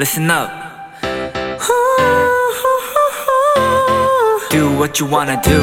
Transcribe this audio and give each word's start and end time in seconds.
listen 0.00 0.30
up. 0.30 0.48
Do 4.50 4.70
what 4.78 4.98
you 4.98 5.06
wanna 5.06 5.38
do. 5.42 5.60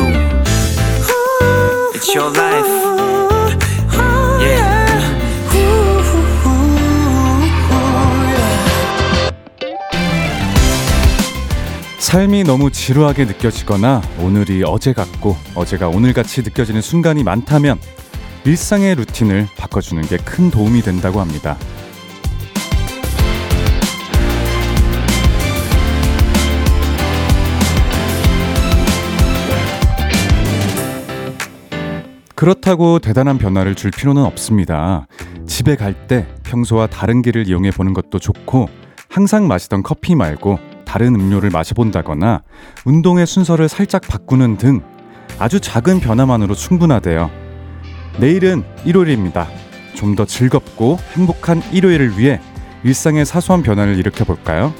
It's 1.95 2.13
your 2.13 2.29
life. 2.29 2.69
Yeah. 4.39 4.77
삶이 11.97 12.43
너무 12.43 12.71
지루하게 12.71 13.25
느껴지거나 13.25 14.03
오늘이 14.19 14.63
어제 14.63 14.93
같고 14.93 15.35
어제가 15.55 15.87
오늘같이 15.87 16.43
느껴지는 16.43 16.81
순간이 16.81 17.23
많다면 17.23 17.79
일상의 18.45 18.93
루틴을 18.93 19.47
바꿔주는 19.57 20.03
게 20.03 20.17
큰 20.17 20.51
도움이 20.51 20.83
된다고 20.83 21.21
합니다. 21.21 21.57
그렇다고 32.37 32.99
대단한 32.99 33.39
변화를 33.39 33.73
줄 33.73 33.89
필요는 33.89 34.23
없습니다. 34.23 35.07
집에 35.47 35.75
갈 35.75 35.95
때 36.07 36.27
평소와 36.43 36.85
다른 36.85 37.23
길을 37.23 37.47
이용해 37.47 37.71
보는 37.71 37.93
것도 37.93 38.19
좋고 38.19 38.69
항상 39.09 39.47
마시던 39.47 39.81
커피 39.81 40.13
말고 40.13 40.59
다른 40.85 41.15
음료를 41.15 41.49
마셔본다거나 41.49 42.43
운동의 42.85 43.25
순서를 43.25 43.67
살짝 43.67 44.03
바꾸는 44.03 44.57
등 44.57 44.81
아주 45.39 45.59
작은 45.59 45.99
변화만으로 45.99 46.53
충분하대요. 46.53 47.31
내일은 48.19 48.63
일요일입니다. 48.85 49.47
좀 49.95 50.15
더 50.15 50.25
즐겁고 50.25 50.99
행복한 51.15 51.63
일요일을 51.73 52.19
위해 52.19 52.39
일상의 52.83 53.25
사소한 53.25 53.63
변화를 53.63 53.97
일으켜 53.97 54.23
볼까요? 54.25 54.71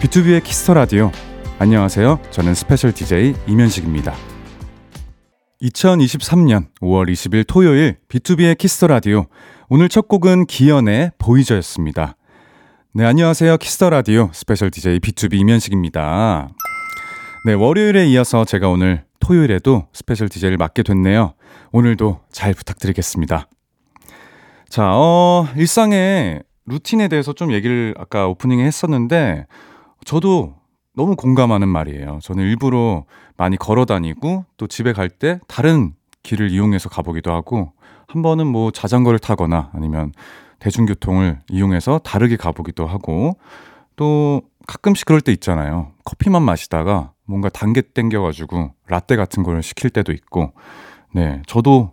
비투비의 0.00 0.44
키스 0.44 0.63
더 0.63 0.74
라디오. 0.74 1.10
안녕하세요. 1.58 2.20
저는 2.30 2.52
special 2.52 2.92
DJ 2.92 3.34
임현식입니다. 3.46 4.33
2023년 5.62 6.66
5월 6.80 7.10
20일 7.10 7.44
토요일 7.46 7.96
비투비의 8.08 8.58
키스 8.58 8.75
더 8.75 8.86
라디오. 8.88 9.26
오늘 9.68 9.88
첫 9.88 10.08
곡은 10.08 10.46
기현의 10.46 11.12
Voyager였습니다. 11.18 12.16
네, 12.92 13.04
안녕하세요. 13.04 13.56
키스 13.56 13.77
더 13.77 13.90
라디오 13.90 14.30
special 14.32 14.70
DJ 14.70 15.00
비투비 15.00 15.34
임현식입니다. 15.34 16.48
네, 17.46 17.52
월요일에 17.52 18.06
이어서 18.08 18.44
제가 18.44 18.68
오늘 18.68 19.04
토요일에도 19.20 19.86
special 19.92 20.28
DJ를 20.28 20.56
맡게 20.56 20.82
됐네요. 20.82 21.34
오늘도 21.72 22.20
잘 22.30 22.52
부탁드리겠습니다. 22.54 23.48
자, 24.68 24.90
어, 24.92 25.46
일상의 25.56 26.42
루틴에 26.66 27.08
대해서 27.08 27.32
좀 27.32 27.52
얘기를 27.52 27.94
아까 27.98 28.26
오프닝에 28.26 28.64
했었는데, 28.64 29.46
저도 30.04 30.54
너무 30.96 31.16
공감하는 31.16 31.68
말이에요. 31.68 32.20
저는 32.22 32.44
일부러 32.44 33.04
많이 33.36 33.56
걸어 33.56 33.84
다니고, 33.84 34.44
또 34.56 34.66
집에 34.66 34.92
갈 34.92 35.08
때 35.08 35.40
다른 35.48 35.94
길을 36.22 36.50
이용해서 36.50 36.88
가보기도 36.88 37.32
하고, 37.32 37.72
한 38.06 38.22
번은 38.22 38.46
뭐 38.46 38.70
자전거를 38.70 39.18
타거나 39.18 39.70
아니면 39.74 40.12
대중교통을 40.60 41.40
이용해서 41.50 41.98
다르게 41.98 42.36
가보기도 42.36 42.86
하고, 42.86 43.36
또 43.96 44.42
가끔씩 44.66 45.06
그럴 45.06 45.20
때 45.20 45.32
있잖아요. 45.32 45.92
커피만 46.04 46.42
마시다가 46.42 47.12
뭔가 47.26 47.48
단계 47.48 47.80
땡겨가지고 47.82 48.72
라떼 48.86 49.16
같은 49.16 49.42
걸 49.42 49.62
시킬 49.62 49.90
때도 49.90 50.12
있고, 50.12 50.52
네, 51.12 51.42
저도 51.46 51.92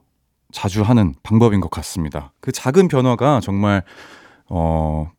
자주 0.51 0.83
하는 0.83 1.13
방법인 1.23 1.59
것 1.61 1.71
같습니다. 1.71 2.33
그 2.39 2.51
작은 2.51 2.87
변화가 2.87 3.39
정말, 3.41 3.83
어, 4.49 5.09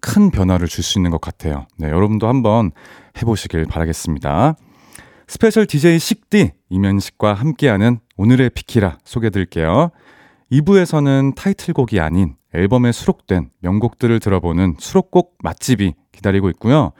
큰 0.00 0.30
변화를 0.30 0.66
줄 0.66 0.82
수 0.82 0.98
있는 0.98 1.10
것 1.10 1.20
같아요. 1.20 1.66
네, 1.78 1.88
여러분도 1.88 2.26
한번 2.28 2.72
해보시길 3.20 3.66
바라겠습니다. 3.66 4.54
special 5.26 5.66
DJ 5.66 5.98
식디 5.98 6.52
임현식과 6.70 7.34
함께하는 7.34 8.00
오늘의 8.16 8.50
비키라 8.50 8.98
소개드릴게요. 9.04 9.90
2부에서는 10.50 11.34
타이틀곡이 11.36 12.00
아닌 12.00 12.34
앨범에 12.52 12.90
수록된 12.90 13.50
명곡들을 13.60 14.18
들어보는 14.18 14.76
수록곡 14.78 15.38
맛집이 15.42 15.94
기다리고 16.12 16.50
있고요. 16.50 16.92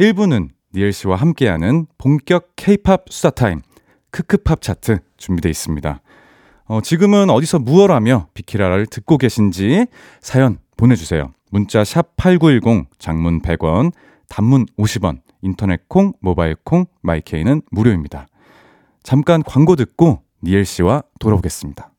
1부는 0.00 0.48
니엘 0.74 0.92
씨와 0.92 1.16
함께하는 1.16 1.86
본격 1.98 2.52
K-팝 2.56 3.04
수다 3.08 3.30
타임 3.30 3.62
크크팝 4.10 4.60
차트 4.62 4.98
준비되어 5.16 5.50
있습니다. 5.50 6.00
어, 6.64 6.80
지금은 6.80 7.30
어디서 7.30 7.60
무얼하며 7.60 8.28
비키라를 8.34 8.86
듣고 8.86 9.18
계신지 9.18 9.86
사연 10.20 10.58
보내주세요. 10.76 11.35
문자 11.50 11.84
샵 11.84 12.16
8910 12.16 12.86
장문 12.98 13.40
100원 13.40 13.92
단문 14.28 14.66
50원 14.78 15.20
인터넷 15.42 15.88
콩 15.88 16.12
모바일 16.20 16.56
콩 16.64 16.86
마이케이는 17.02 17.62
무료입니다. 17.70 18.26
잠깐 19.02 19.42
광고 19.42 19.76
듣고 19.76 20.22
니엘 20.42 20.64
씨와 20.64 21.02
돌아오겠습니다. 21.20 21.90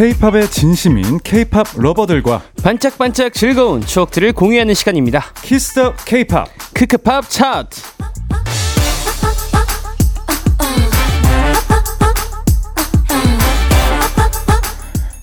K-팝에 0.00 0.48
진심인 0.48 1.18
K-팝 1.18 1.66
lover들과 1.76 2.40
반짝반짝 2.62 3.34
즐거운 3.34 3.82
추억들을 3.82 4.32
공유하는 4.32 4.72
시간입니다. 4.72 5.22
키스 5.42 5.74
더 5.74 5.94
K-팝 6.06 6.48
크크팝 6.72 7.28
차트. 7.28 7.82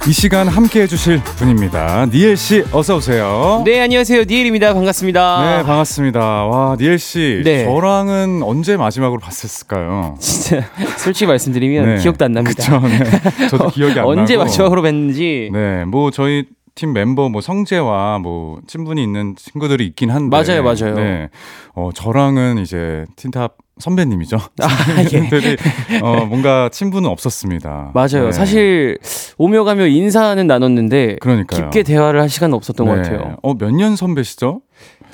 이 0.07 0.13
시간 0.13 0.47
함께 0.47 0.83
해주실 0.83 1.21
분입니다. 1.37 2.05
니엘 2.05 2.37
씨 2.37 2.63
어서 2.71 2.95
오세요. 2.95 3.61
네, 3.65 3.81
안녕하세요. 3.81 4.23
니엘입니다. 4.23 4.73
반갑습니다. 4.73 5.57
네, 5.57 5.63
반갑습니다. 5.63 6.45
와 6.45 6.77
니엘 6.79 6.97
씨 6.97 7.41
네. 7.43 7.65
저랑은 7.65 8.41
언제 8.41 8.77
마지막으로 8.77 9.19
봤었을까요? 9.19 10.15
진짜 10.21 10.63
솔직히 10.97 11.25
말씀드리면 11.27 11.95
네. 11.95 12.01
기억도 12.01 12.23
안 12.23 12.31
납니다. 12.31 12.79
그쵸, 12.79 12.87
네. 12.87 13.47
저도 13.49 13.67
기억이 13.75 13.91
안 13.91 13.97
나고. 13.97 14.11
언제 14.11 14.37
마지막으로 14.37 14.81
뵀는지 14.81 15.51
네, 15.51 15.83
뭐 15.83 16.09
저희 16.09 16.45
팀 16.73 16.93
멤버 16.93 17.27
뭐 17.27 17.41
성재와 17.41 18.19
뭐 18.19 18.59
친분이 18.65 19.03
있는 19.03 19.35
친구들이 19.35 19.85
있긴 19.87 20.09
한데 20.09 20.29
맞아요, 20.29 20.63
맞아요. 20.63 20.95
네, 20.95 21.29
어 21.73 21.89
저랑은 21.93 22.59
이제 22.59 23.03
틴탑 23.17 23.57
선배님이죠. 23.79 24.37
아, 24.61 24.67
예. 25.13 25.99
어 26.01 26.25
뭔가 26.25 26.69
친분은 26.71 27.09
없었습니다. 27.09 27.91
맞아요. 27.93 28.25
네. 28.25 28.31
사실 28.31 28.97
오며 29.37 29.63
가며 29.63 29.85
인사는 29.87 30.45
나눴는데 30.45 31.17
그러니까요. 31.21 31.69
깊게 31.69 31.83
대화를 31.83 32.19
할 32.21 32.29
시간은 32.29 32.53
없었던 32.55 32.87
것 32.87 32.95
네. 32.95 33.01
같아요. 33.03 33.37
어 33.43 33.53
몇 33.53 33.71
년 33.71 33.95
선배시죠? 33.95 34.61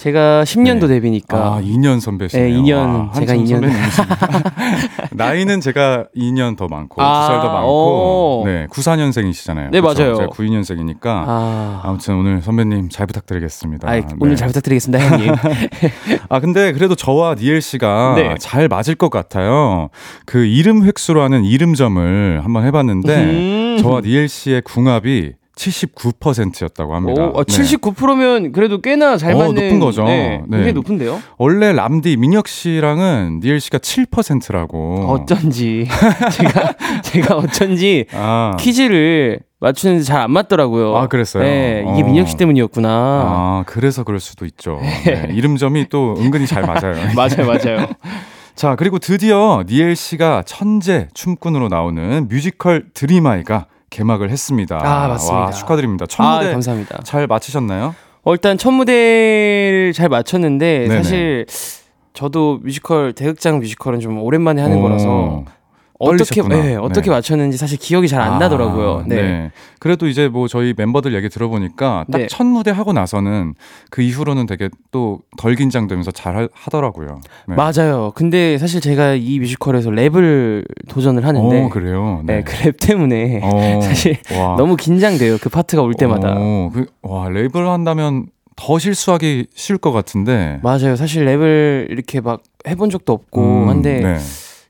제가 0.04 0.44
10년도 0.44 0.82
네. 0.82 0.96
데뷔니까 0.96 1.38
아, 1.38 1.62
2년 1.62 2.02
선배시네요. 2.02 2.46
네, 2.46 2.54
2년, 2.54 2.76
와, 2.76 3.12
제가 3.14 3.32
한참 3.32 3.38
2년. 3.38 3.50
선배님이십니다. 3.50 4.52
나이는 5.12 5.62
제가 5.62 6.08
2년 6.14 6.58
더 6.58 6.68
많고 6.68 7.02
아, 7.02 7.30
2살 7.30 7.42
더 7.42 7.54
많고 7.54 8.42
오. 8.42 8.44
네, 8.46 8.68
94년생이시잖아요. 8.70 9.72
네, 9.72 9.80
맞아요. 9.80 10.16
제가 10.16 10.28
92년생이니까 10.28 11.00
아, 11.06 11.82
아무튼 11.86 12.16
오늘 12.16 12.42
선배님 12.42 12.90
잘 12.90 13.08
부탁드리겠습니다. 13.08 13.90
아이, 13.90 14.02
네. 14.02 14.08
오늘 14.20 14.36
잘 14.36 14.48
부탁드리겠습니다, 14.50 15.06
형님. 15.06 15.36
아 16.28 16.40
근데 16.42 16.74
그래도 16.74 16.96
저와 16.96 17.36
니엘 17.36 17.62
씨가 17.62 18.16
네. 18.18 18.36
잘 18.40 18.68
맞을 18.68 18.96
것 18.96 19.10
같아요. 19.10 19.88
그 20.26 20.44
이름 20.46 20.84
획수로 20.84 21.22
하는 21.22 21.46
이름점을 21.46 22.42
한번 22.44 22.66
해봤는데 22.66 23.24
음. 23.24 23.78
저와 23.82 24.02
니엘 24.02 24.28
씨의 24.28 24.64
궁합이 24.64 25.36
79%였다고 25.56 26.96
합니다. 26.96 27.26
오, 27.26 27.40
아, 27.40 27.44
네. 27.44 27.78
79%면 27.78 28.52
그래도 28.52 28.82
꽤나 28.82 29.18
잘 29.18 29.34
어, 29.34 29.38
맞는 29.38 29.54
높은 29.56 29.80
거죠. 29.80 30.04
네, 30.04 30.42
네. 30.48 30.58
굉장히 30.58 30.74
높은데요? 30.74 31.22
원래 31.38 31.72
람디 31.74 32.18
민혁 32.18 32.48
씨랑은 32.48 33.40
니엘 33.44 33.60
씨가 33.60 33.78
7%라고. 33.78 35.06
어쩐지 35.10 35.88
제가 36.34 36.74
제가 37.04 37.36
어쩐지 37.38 38.06
아, 38.14 38.56
퀴즈를 38.60 39.40
맞추는데 39.60 40.04
잘 40.04 40.24
안 40.24 40.32
맞더라고요. 40.32 40.96
아, 40.98 41.08
그랬어요? 41.08 41.44
네, 41.44 41.86
이게 41.94 42.02
어. 42.02 42.06
민혁 42.06 42.28
씨 42.28 42.38
때문이었구나. 42.38 42.90
아, 42.90 43.64
그래서 43.68 44.04
그럴 44.04 44.20
수도 44.20 44.46
있죠. 44.46 44.80
네, 45.06 45.30
이름점이 45.32 45.88
또 45.90 46.16
은근히 46.18 46.48
잘 46.48 46.64
맞아요. 46.64 46.96
맞아요, 47.16 47.46
맞아요. 47.48 47.88
자, 48.56 48.76
그리고 48.76 49.00
드디어 49.00 49.64
니엘 49.68 49.96
씨가 49.96 50.44
천재 50.46 51.08
춤꾼으로 51.14 51.70
나오는 51.70 52.28
뮤지컬 52.28 52.86
드림아이가 52.94 53.66
개막을 53.94 54.30
했습니다. 54.32 54.80
아, 54.82 55.08
맞습니다. 55.08 55.40
와, 55.46 55.52
축하드립니다. 55.52 56.06
첫 56.08 56.24
아, 56.24 56.40
무대 56.40 56.52
감사합니다. 56.52 57.02
잘 57.04 57.28
마치셨나요? 57.28 57.94
어, 58.24 58.34
일단 58.34 58.58
첫 58.58 58.72
무대를 58.72 59.94
잘 59.94 60.10
마쳤는데 60.10 60.88
네네. 60.88 61.04
사실 61.04 61.46
저도 62.14 62.60
뮤지컬 62.64 63.14
대극장 63.14 63.60
뮤지컬은 63.60 64.00
좀 64.00 64.20
오랜만에 64.22 64.62
하는 64.62 64.78
오, 64.78 64.82
거라서 64.82 65.44
어떻게. 66.00 66.42
네, 66.42 66.76
어떻게 66.76 67.10
네. 67.10 67.12
마쳤는지 67.12 67.58
사실 67.58 67.78
기억이 67.78 68.08
잘 68.08 68.23
안 68.23 68.34
아, 68.34 68.38
나더라고요. 68.40 69.04
네. 69.08 69.52
그래도 69.80 70.08
이제 70.08 70.28
뭐 70.28 70.48
저희 70.48 70.74
멤버들 70.76 71.14
얘기 71.14 71.30
들어보니까 71.30 72.06
딱 72.12 72.18
네. 72.18 72.28
첫 72.28 72.46
무대 72.46 72.72
하고 72.72 72.94
나서는 72.94 73.54
그 73.90 74.02
이후로는 74.02 74.46
되게 74.46 74.70
또 74.92 75.20
덜 75.38 75.56
긴장되면서 75.56 76.12
잘 76.12 76.36
하- 76.38 76.48
하더라고요. 76.54 77.22
네. 77.48 77.56
맞아요. 77.56 78.12
근데 78.16 78.58
사실 78.58 78.82
제가 78.82 79.14
이 79.14 79.40
뮤지컬에서 79.40 79.90
랩을 79.92 80.66
도전을 80.90 81.26
하는데 81.26 81.64
어, 81.64 81.70
그래요. 81.70 82.22
네, 82.26 82.44
그 82.44 82.54
랩 82.64 82.78
때문에 82.80 83.40
어, 83.44 83.80
사실 83.84 84.18
와. 84.38 84.56
너무 84.58 84.76
긴장돼요. 84.76 85.38
그 85.42 85.50
파트가 85.50 85.82
올 85.82 85.94
때마다. 85.94 86.34
어, 86.38 86.70
그, 86.74 86.86
와, 87.02 87.28
랩을 87.28 87.66
한다면 87.66 88.28
더 88.56 88.78
실수하기 88.80 89.48
쉬울 89.56 89.80
것 89.80 89.92
같은데. 89.92 90.60
맞아요. 90.64 90.96
사실 90.96 91.26
랩을 91.26 91.90
이렇게 91.92 92.22
막 92.22 92.42
해본 92.68 92.90
적도 92.92 93.14
없고 93.14 93.42
음, 93.42 93.70
한데 93.70 94.00
네. 94.02 94.18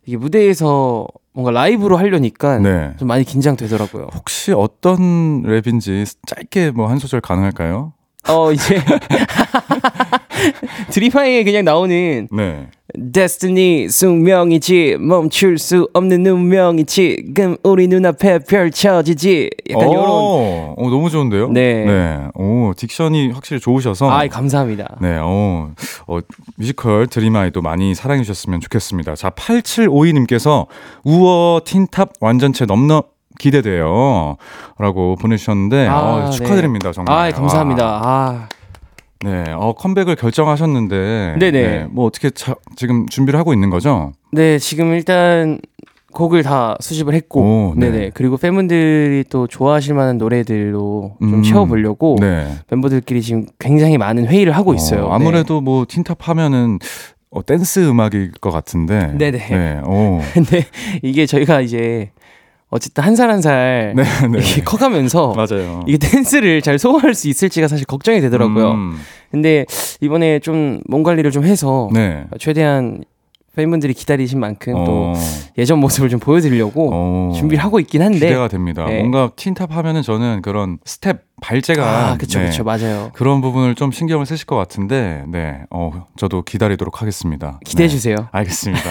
이게 0.05 0.17
무대에서 0.17 1.07
뭔가 1.33 1.51
라이브로 1.51 1.97
하려니까 1.97 2.59
네. 2.59 2.93
좀 2.97 3.07
많이 3.07 3.23
긴장되더라고요. 3.23 4.09
혹시 4.13 4.51
어떤 4.51 5.43
랩인지 5.43 6.05
짧게 6.27 6.71
뭐 6.71 6.87
한 6.87 6.99
소절 6.99 7.21
가능할까요? 7.21 7.93
어 8.29 8.51
이제 8.51 8.81
드림하이에 10.91 11.43
그냥 11.43 11.65
나오는 11.65 12.27
네. 12.31 12.67
데스티니 13.11 13.89
숙명이지 13.89 14.97
멈출 14.99 15.57
수 15.57 15.89
없는 15.93 16.25
운명이지 16.27 16.93
지금 16.93 17.57
우리 17.63 17.87
눈앞에 17.87 18.39
펼쳐지지 18.39 19.49
약간 19.71 19.87
요런 19.87 20.05
어, 20.07 20.75
어, 20.77 20.89
너무 20.89 21.09
좋은데요? 21.09 21.49
네. 21.49 21.85
네. 21.85 22.27
오, 22.35 22.71
diction이 22.73 23.33
확실히 23.33 23.59
좋으셔서. 23.59 24.11
아 24.11 24.27
감사합니다. 24.27 24.97
네, 25.01 25.17
어, 25.19 25.71
어, 26.07 26.19
뮤지컬 26.57 27.07
드림하이도 27.07 27.61
많이 27.61 27.95
사랑해 27.95 28.21
주셨으면 28.21 28.59
좋겠습니다. 28.59 29.15
자, 29.15 29.31
8752 29.31 30.13
님께서 30.13 30.67
우어 31.03 31.61
틴탑 31.65 32.13
완전체 32.19 32.65
넘넘 32.65 33.01
기대돼요. 33.39 34.37
라고 34.77 35.15
보내주셨는데, 35.15 35.87
아, 35.87 35.99
어, 35.99 36.25
네. 36.25 36.31
축하드립니다, 36.31 36.91
정말. 36.91 37.17
아 37.17 37.31
감사합니다. 37.31 37.85
와. 37.85 38.01
아 38.03 38.49
네, 39.23 39.45
어, 39.55 39.73
컴백을 39.73 40.15
결정하셨는데. 40.15 41.37
네네. 41.39 41.87
뭐 41.89 42.05
어떻게 42.05 42.29
자, 42.29 42.55
지금 42.75 43.07
준비를 43.07 43.39
하고 43.39 43.53
있는 43.53 43.69
거죠? 43.69 44.11
네, 44.31 44.59
지금 44.59 44.93
일단 44.93 45.59
곡을 46.11 46.43
다 46.43 46.75
수집을 46.79 47.13
했고, 47.15 47.41
오, 47.41 47.73
네. 47.75 47.89
네네. 47.89 48.11
그리고 48.13 48.37
팬분들이 48.37 49.23
또 49.29 49.47
좋아하실 49.47 49.95
만한 49.95 50.17
노래들로 50.17 51.15
좀 51.19 51.33
음, 51.33 51.43
채워보려고 51.43 52.17
네. 52.19 52.47
멤버들끼리 52.69 53.21
지금 53.21 53.45
굉장히 53.59 53.97
많은 53.97 54.27
회의를 54.27 54.55
하고 54.55 54.73
있어요. 54.73 55.05
어, 55.05 55.13
아무래도 55.13 55.61
뭐 55.61 55.85
틴탑 55.87 56.27
하면은 56.29 56.79
어, 57.31 57.43
댄스 57.43 57.87
음악일 57.89 58.33
것 58.41 58.51
같은데. 58.51 59.13
네네. 59.17 59.37
네, 59.49 59.81
오. 59.85 60.19
네. 60.19 60.23
근데 60.33 60.65
이게 61.01 61.25
저희가 61.25 61.61
이제 61.61 62.11
어쨌든 62.73 63.03
한 63.03 63.15
살 63.15 63.29
한살 63.29 63.93
네, 63.95 64.03
네. 64.31 64.61
커가면서 64.63 65.33
맞아요. 65.35 65.83
이게 65.87 65.97
댄스를 65.97 66.61
잘 66.61 66.79
소화할 66.79 67.13
수 67.13 67.29
있을지가 67.29 67.67
사실 67.67 67.85
걱정이 67.85 68.19
되더라고요. 68.21 68.71
음, 68.71 68.97
근데 69.31 69.65
이번에 70.01 70.39
좀 70.39 70.81
몸 70.87 71.03
관리를 71.03 71.29
좀 71.31 71.43
해서 71.45 71.89
네. 71.93 72.25
최대한 72.39 73.03
팬분들이 73.55 73.93
기다리신 73.93 74.39
만큼 74.39 74.73
또 74.73 75.11
어, 75.11 75.13
예전 75.59 75.77
모습을 75.77 76.09
좀 76.09 76.19
보여드리려고 76.19 76.89
어. 76.91 77.31
준비를 77.35 77.63
하고 77.63 77.79
있긴 77.79 78.01
한데 78.01 78.17
기대가 78.17 78.47
됩니다. 78.47 78.85
네. 78.87 78.97
뭔가 78.97 79.29
틴탑 79.35 79.71
하면은 79.77 80.01
저는 80.01 80.41
그런 80.41 80.79
스텝 80.83 81.21
발재간 81.41 82.09
아 82.13 82.17
그쵸 82.17 82.39
네, 82.39 82.45
그쵸 82.47 82.63
맞아요. 82.63 83.11
그런 83.13 83.41
부분을 83.41 83.75
좀 83.75 83.91
신경을 83.91 84.25
쓰실 84.25 84.47
것 84.47 84.55
같은데, 84.55 85.23
네, 85.27 85.59
어, 85.69 86.05
저도 86.17 86.41
기다리도록 86.41 87.01
하겠습니다. 87.01 87.59
기대해 87.63 87.87
네, 87.87 87.93
주세요. 87.93 88.15
알겠습니다. 88.31 88.81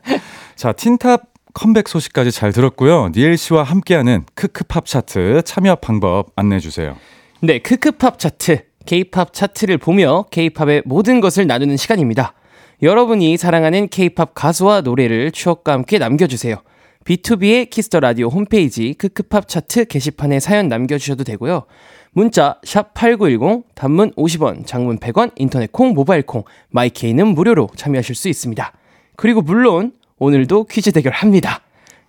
자, 0.56 0.72
틴탑 0.72 1.22
컴백 1.58 1.88
소식까지 1.88 2.30
잘 2.30 2.52
들었고요. 2.52 3.10
니엘 3.16 3.36
씨와 3.36 3.64
함께하는 3.64 4.24
크크팝 4.36 4.86
차트 4.86 5.42
참여 5.44 5.74
방법 5.76 6.28
안내해 6.36 6.60
주세요. 6.60 6.94
네, 7.40 7.58
크크팝 7.58 8.20
차트, 8.20 8.62
K-팝 8.86 9.32
차트를 9.32 9.76
보며 9.78 10.26
K-팝의 10.30 10.82
모든 10.84 11.20
것을 11.20 11.48
나누는 11.48 11.76
시간입니다. 11.76 12.34
여러분이 12.80 13.36
사랑하는 13.36 13.88
K-팝 13.88 14.34
가수와 14.34 14.82
노래를 14.82 15.32
추억과 15.32 15.72
함께 15.72 15.98
남겨주세요. 15.98 16.58
비투비의 17.04 17.70
키스 17.70 17.88
더 17.88 17.98
라디오 17.98 18.28
홈페이지 18.28 18.94
크크팝 18.94 19.48
차트 19.48 19.86
게시판에 19.86 20.38
사연 20.38 20.68
남겨주셔도 20.68 21.24
되고요. 21.24 21.64
문자 22.12 22.60
샵 22.62 22.94
#8910 22.94 23.64
단문 23.74 24.12
50원, 24.12 24.64
장문 24.64 25.00
100원, 25.00 25.32
인터넷 25.34 25.72
콩, 25.72 25.92
모바일 25.92 26.22
콩, 26.22 26.44
마이케이는 26.70 27.26
무료로 27.26 27.70
참여하실 27.74 28.14
수 28.14 28.28
있습니다. 28.28 28.72
그리고 29.16 29.42
물론 29.42 29.97
오늘도 30.18 30.64
퀴즈 30.64 30.92
대결 30.92 31.12
합니다. 31.12 31.60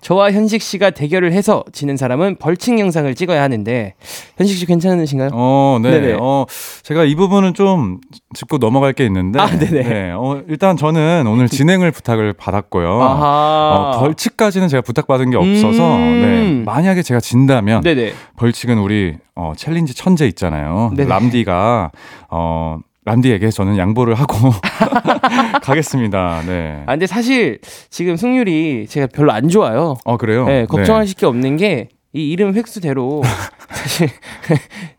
저와 0.02 0.32
현식 0.32 0.62
씨가 0.62 0.92
대결을 0.92 1.34
해서 1.34 1.66
지는 1.74 1.98
사람은 1.98 2.38
벌칙 2.40 2.80
영상을 2.80 3.14
찍어야 3.16 3.44
하는데 3.44 3.96
현식 4.38 4.58
씨 4.58 4.66
괜찮으신가요? 4.66 5.32
어, 5.34 5.78
네. 5.84 5.92
네네. 5.92 6.18
어, 6.22 6.46
제가 6.84 7.04
이 7.04 7.16
부분은 7.16 7.54
좀 7.54 8.00
짚고 8.34 8.60
넘어갈 8.60 8.94
게 8.94 9.06
있는데. 9.06 9.40
아, 9.40 9.48
네네. 9.48 9.84
네, 9.84 10.12
어, 10.16 10.42
일단 10.48 10.78
저는 10.78 11.26
오늘 11.28 11.48
진행을 11.50 11.92
부탁을 11.92 12.32
받았고요. 12.32 13.02
아하. 13.02 13.72
어, 13.98 14.00
벌칙까지는 14.00 14.70
제가 14.70 14.82
부탁받은 14.82 15.32
게 15.32 15.38
없어서, 15.38 15.98
음. 15.98 16.22
네. 16.22 16.64
만약에 16.64 17.02
제가 17.04 17.20
진다면, 17.20 17.82
네네. 17.82 18.14
벌칙은 18.38 18.78
우리, 18.78 19.18
어, 19.36 19.52
챌린지 19.58 19.94
천재 19.94 20.28
있잖아요. 20.28 20.94
네네. 20.96 21.10
람디가, 21.10 21.92
어, 22.30 22.78
람디에게 23.10 23.50
저는 23.50 23.78
양보를 23.78 24.16
하고 24.16 24.36
가겠습니다. 25.64 26.44
네. 26.46 26.84
아 26.86 26.92
근데 26.94 27.08
사실 27.08 27.60
지금 27.90 28.16
승률이 28.16 28.88
제가 28.88 29.08
별로 29.08 29.32
안 29.32 29.50
좋아요. 29.50 29.96
어, 30.06 30.18
그래요? 30.18 30.46
네, 30.46 30.66
걱정하실 30.66 31.16
게 31.16 31.26
없는 31.26 31.58
게 31.58 31.90
이 32.12 32.32
이름 32.32 32.56
획수대로 32.56 33.22
사실 33.70 34.10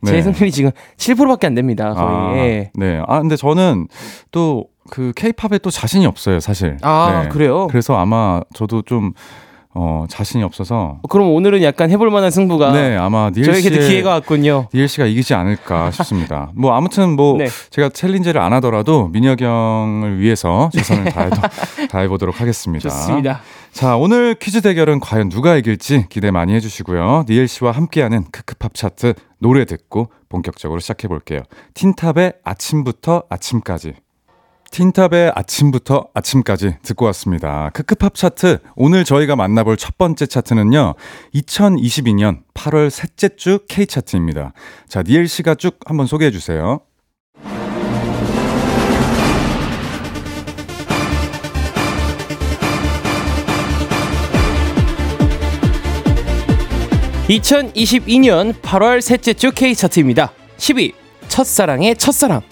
제 0.05 0.13
네. 0.13 0.23
승률이 0.23 0.53
지금 0.53 0.71
7%밖에 0.97 1.47
안 1.49 1.55
됩니다. 1.55 1.93
거의. 1.93 2.07
아, 2.07 2.37
예. 2.37 2.71
네. 2.75 3.03
아, 3.07 3.21
근데 3.21 3.35
저는 3.35 3.89
또그 4.31 5.13
케이팝에 5.17 5.59
또 5.59 5.71
자신이 5.71 6.07
없어요, 6.07 6.39
사실. 6.39 6.77
아 6.83 7.23
네. 7.25 7.29
그래요? 7.29 7.67
그래서 7.67 7.97
아마 7.97 8.41
저도 8.55 8.83
좀 8.83 9.13
어, 9.73 10.05
자신이 10.09 10.43
없어서 10.43 10.99
그럼 11.09 11.31
오늘은 11.31 11.63
약간 11.63 11.91
해볼 11.91 12.11
만한 12.11 12.31
승부가 12.33 12.73
네, 12.73 12.97
아마 12.97 13.31
니엘 13.31 13.45
저에게도 13.53 13.77
기회가 13.87 14.11
왔군요. 14.11 14.67
니엘 14.75 14.89
씨가 14.89 15.07
이기지 15.07 15.35
않을까 15.35 15.91
싶습니다. 15.93 16.51
뭐 16.57 16.75
아무튼 16.75 17.11
뭐 17.15 17.37
네. 17.39 17.47
제가 17.71 17.89
챌린지를 17.91 18.41
안 18.41 18.53
하더라도 18.55 19.09
민혁 19.09 19.41
형을 19.41 20.19
위해서 20.19 20.71
최선을 20.73 21.13
다해 21.13 21.31
다해 21.89 22.09
보도록 22.09 22.41
하겠습니다. 22.41 22.89
좋습니다. 22.89 23.41
자, 23.73 23.97
오늘 23.97 24.35
퀴즈 24.35 24.61
대결은 24.61 24.99
과연 24.99 25.29
누가 25.29 25.57
이길지 25.57 26.07
기대 26.09 26.33
많이 26.33 26.53
해 26.53 26.59
주시고요. 26.59 27.25
니엘 27.29 27.47
씨와 27.47 27.71
함께하는 27.71 28.25
크크팝 28.33 28.75
차트 28.75 29.15
노래 29.39 29.65
듣고 29.65 30.11
본격적으로 30.29 30.81
시작해 30.81 31.07
볼게요. 31.07 31.43
틴탑의 31.75 32.33
아침부터 32.45 33.23
아침까지 33.31 33.95
틴탑의 34.71 35.33
아침부터 35.35 36.09
아침까지 36.15 36.77
듣고 36.83 37.05
왔습니다. 37.07 37.71
크크팝 37.75 38.15
차트 38.15 38.59
오늘 38.77 39.05
저희가 39.05 39.35
만나볼 39.37 39.77
첫 39.77 39.99
번째 39.99 40.27
차트는요. 40.27 40.95
2022년 41.35 42.43
8월 42.55 42.89
셋째 42.89 43.31
주 43.37 43.61
K 43.69 43.87
차트입니다. 43.87 44.53
자, 44.89 45.03
니엘 45.03 45.27
씨가 45.27 45.57
쭉 45.57 45.79
한번 45.87 46.07
소개해 46.07 46.31
주세요. 46.31 46.81
2022년 57.29 58.53
8월 58.61 59.01
셋째 59.01 59.33
주 59.35 59.53
K 59.53 59.75
차트입니다. 59.75 60.33
10위 60.57 60.93
첫사랑의 61.29 61.97
첫사랑 61.97 62.43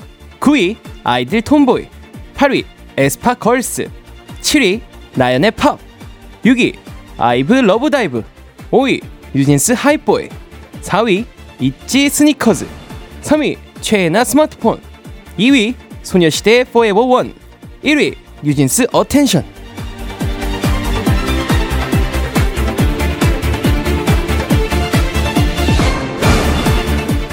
9위 0.40 0.76
아이들 1.02 1.42
Tomboy 1.42 1.97
8위 2.38 2.64
에스파 2.96 3.34
Girls. 3.34 3.90
7위 4.40 4.80
나연의 5.14 5.50
팝 5.50 5.78
6위 6.44 6.76
아이브 7.18 7.52
Love 7.52 7.83
Dive. 7.83 8.22
5위 8.70 9.02
뉴진스 9.34 9.72
Hype 9.72 10.00
Boy. 10.00 10.28
4위 10.82 11.24
있지 11.58 12.08
Sneakers. 12.08 12.66
3위 13.22 13.56
최예나 13.80 14.22
Smartphone. 14.22 14.80
2위 15.36 15.74
소녀시대 16.04 16.64
Forever 16.64 17.00
One. 17.00 17.34
1위 17.82 18.14
뉴진스 18.42 18.86
Attention 18.92 19.44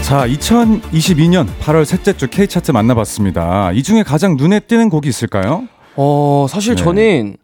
자, 0.05 0.27
2022년 0.27 1.47
8월 1.62 1.83
셋째 1.83 2.13
주 2.13 2.27
K 2.27 2.45
차트 2.45 2.69
만나봤습니다. 2.69 3.71
이 3.71 3.81
중에 3.81 4.03
가장 4.03 4.38
눈에 4.38 4.59
띄는 4.59 4.89
곡이 4.89 5.09
있을까요? 5.09 5.67
어, 5.95 6.45
사실 6.47 6.75
네. 6.75 6.83
저는 6.83 7.38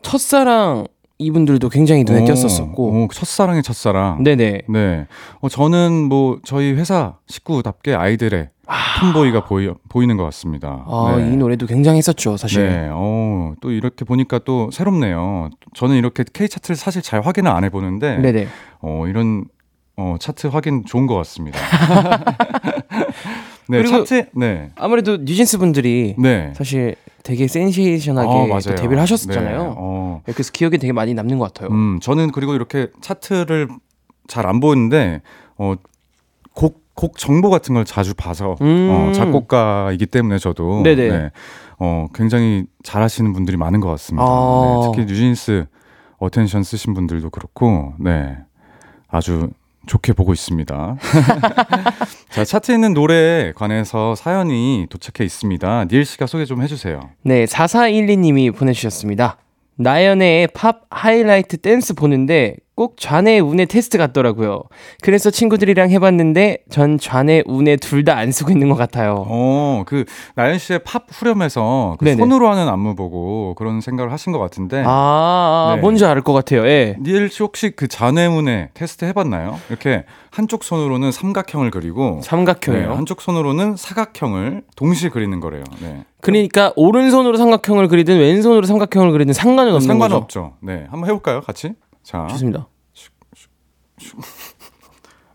첫사랑 0.00 0.86
이분들도 1.18 1.68
굉장히 1.68 2.04
눈에 2.04 2.22
오, 2.22 2.24
띄었었고. 2.24 3.04
오, 3.04 3.08
첫사랑의 3.12 3.62
첫사랑. 3.62 4.22
네네. 4.22 4.62
네. 4.66 5.06
어, 5.42 5.50
저는 5.50 6.08
뭐 6.08 6.38
저희 6.42 6.72
회사 6.72 7.16
식구답게 7.26 7.94
아이들의 7.94 8.48
톰보이가 9.00 9.44
보이, 9.44 9.68
보이는 9.90 10.16
것 10.16 10.24
같습니다. 10.24 10.86
아, 10.88 11.16
네. 11.18 11.34
이 11.34 11.36
노래도 11.36 11.66
굉장했었죠, 11.66 12.38
사실. 12.38 12.66
네, 12.66 12.88
어, 12.90 13.52
또 13.60 13.70
이렇게 13.70 14.06
보니까 14.06 14.38
또 14.38 14.70
새롭네요. 14.72 15.50
저는 15.74 15.96
이렇게 15.96 16.24
K 16.32 16.48
차트를 16.48 16.76
사실 16.76 17.02
잘 17.02 17.20
확인을 17.20 17.50
안 17.50 17.62
해보는데, 17.62 18.20
네네. 18.20 18.48
어, 18.80 19.04
이런 19.06 19.44
어, 19.96 20.16
차트 20.18 20.48
확인 20.48 20.84
좋은 20.84 21.06
것 21.06 21.14
같습니다. 21.16 21.58
네, 23.68 23.82
그리고- 23.82 24.04
차트, 24.04 24.30
네, 24.34 24.70
아무래도 24.76 25.16
뉴진스 25.18 25.58
분들이 25.58 26.14
네. 26.18 26.52
사실 26.56 26.96
되게 27.22 27.48
센세이션하게 27.48 28.28
어. 28.28 28.58
데뷔를 28.60 29.00
하셨잖아요. 29.00 29.58
네, 29.62 29.74
어, 29.76 30.20
그래서 30.26 30.50
기억에 30.52 30.76
되게 30.76 30.92
많이 30.92 31.14
남는 31.14 31.38
것 31.38 31.52
같아요. 31.52 31.70
음, 31.74 31.98
저는 32.00 32.32
그리고 32.32 32.54
이렇게 32.54 32.88
차트를 33.00 33.68
잘 34.26 34.46
안 34.46 34.60
보는데, 34.60 35.22
어, 35.56 35.74
곡, 36.54 36.82
곡 36.94 37.18
정보 37.18 37.50
같은 37.50 37.74
걸 37.74 37.84
자주 37.84 38.14
봐서, 38.14 38.56
음. 38.60 38.88
어, 38.90 39.12
작곡가이기 39.12 40.06
때문에 40.06 40.38
저도, 40.38 40.82
네네. 40.82 41.08
네, 41.08 41.30
어, 41.78 42.08
굉장히 42.14 42.64
잘하시는 42.82 43.32
분들이 43.32 43.56
많은 43.56 43.80
것 43.80 43.88
같습니다. 43.90 44.24
아. 44.26 44.80
네, 44.82 44.90
특히 44.92 45.06
뉴진스 45.12 45.66
Attention 46.18 46.62
쓰신 46.62 46.94
분들도 46.94 47.30
그렇고, 47.30 47.94
네, 47.98 48.36
아주 49.08 49.48
좋게 49.86 50.12
보고 50.12 50.32
있습니다. 50.32 50.96
자, 52.30 52.44
차트에 52.44 52.74
있는 52.74 52.94
노래에 52.94 53.52
관해서 53.52 54.14
사연이 54.14 54.86
도착해 54.90 55.24
있습니다. 55.24 55.86
니엘 55.90 56.04
씨가 56.04 56.26
소개 56.26 56.44
좀 56.44 56.62
해주세요. 56.62 57.10
네, 57.22 57.44
4412님이 57.44 58.54
보내주셨습니다. 58.54 59.38
나연의 59.76 60.48
팝 60.54 60.82
하이라이트 60.90 61.56
댄스 61.58 61.94
보는데 61.94 62.56
꼭 62.76 62.96
좌뇌 62.98 63.38
우뇌 63.38 63.66
테스트 63.66 63.98
같더라고요. 63.98 64.62
그래서 65.00 65.30
친구들이랑 65.30 65.90
해봤는데 65.90 66.58
전 66.70 66.98
좌뇌 66.98 67.42
우뇌 67.46 67.76
둘 67.76 68.04
다 68.04 68.16
안 68.16 68.32
쓰고 68.32 68.50
있는 68.50 68.68
것 68.68 68.74
같아요. 68.74 69.24
어, 69.28 69.82
그 69.86 70.04
나연 70.34 70.58
씨의 70.58 70.80
팝 70.84 71.04
후렴에서 71.10 71.96
그. 71.98 72.16
손으로 72.16 72.48
하는 72.48 72.68
안무 72.68 72.94
보고 72.96 73.54
그런 73.56 73.80
생각을 73.80 74.10
하신 74.12 74.32
것 74.32 74.38
같은데. 74.38 74.82
아, 74.86 75.70
아, 75.70 75.72
네. 75.76 75.80
뭔지 75.80 76.04
알 76.04 76.20
것 76.22 76.32
같아요. 76.32 76.66
예. 76.66 76.96
니엘 77.00 77.28
씨 77.30 77.42
혹시 77.42 77.70
그 77.70 77.86
자뇌문에 77.88 78.70
테스트 78.74 79.04
해봤나요? 79.04 79.58
이렇게 79.68 80.04
한쪽 80.30 80.64
손으로는 80.64 81.12
삼각형을 81.12 81.70
그리고 81.70 82.16
네, 82.16 82.20
삼각형이요. 82.22 82.94
한쪽 82.94 83.20
손으로는 83.20 83.76
사각형을 83.76 84.62
동시에 84.76 85.10
그리는 85.10 85.38
거래요. 85.40 85.62
네. 85.80 86.04
그러니까 86.20 86.72
오른손으로 86.76 87.36
삼각형을 87.36 87.86
그리든 87.88 88.18
왼손으로 88.18 88.66
삼각형을 88.66 89.12
그리든 89.12 89.34
상관은 89.34 89.74
없는 89.74 89.98
거죠. 89.98 90.08
상관없죠. 90.08 90.52
네, 90.60 90.86
한번 90.90 91.08
해볼까요, 91.10 91.42
같이? 91.42 91.72
자, 92.04 92.26
좋습니다. 92.30 92.68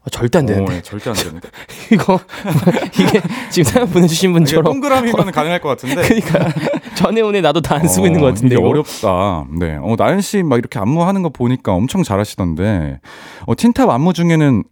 아, 0.02 0.10
절대 0.12 0.40
안 0.40 0.46
되는데. 0.46 0.72
오, 0.72 0.76
네, 0.76 0.82
절대 0.82 1.10
안 1.10 1.16
되는데. 1.16 1.50
이거 1.92 2.20
이게 2.94 3.22
지금 3.50 3.64
사연 3.70 3.90
보내주신 3.90 4.30
이게 4.30 4.38
분처럼 4.40 4.64
동그라미면 4.64 5.32
가능할 5.32 5.60
것 5.60 5.70
같은데. 5.70 5.96
그러니까 6.08 6.48
전에 6.96 7.20
오늘 7.22 7.42
나도 7.42 7.60
다 7.62 7.76
안 7.76 7.88
쓰고 7.88 8.04
어, 8.04 8.08
있는 8.08 8.22
것 8.22 8.28
같은데 8.28 8.56
이게 8.56 8.62
이거. 8.62 8.70
어렵다. 8.70 9.46
네. 9.60 9.78
어, 9.82 9.96
나연 9.98 10.22
씨 10.22 10.42
막 10.44 10.58
이렇게 10.58 10.80
안무 10.80 11.04
하는 11.04 11.22
거 11.22 11.30
보니까 11.30 11.74
엄청 11.74 12.04
잘하시던데. 12.04 13.00
어, 13.46 13.56
틴탑 13.56 13.90
안무 13.90 14.14
중에는 14.14 14.64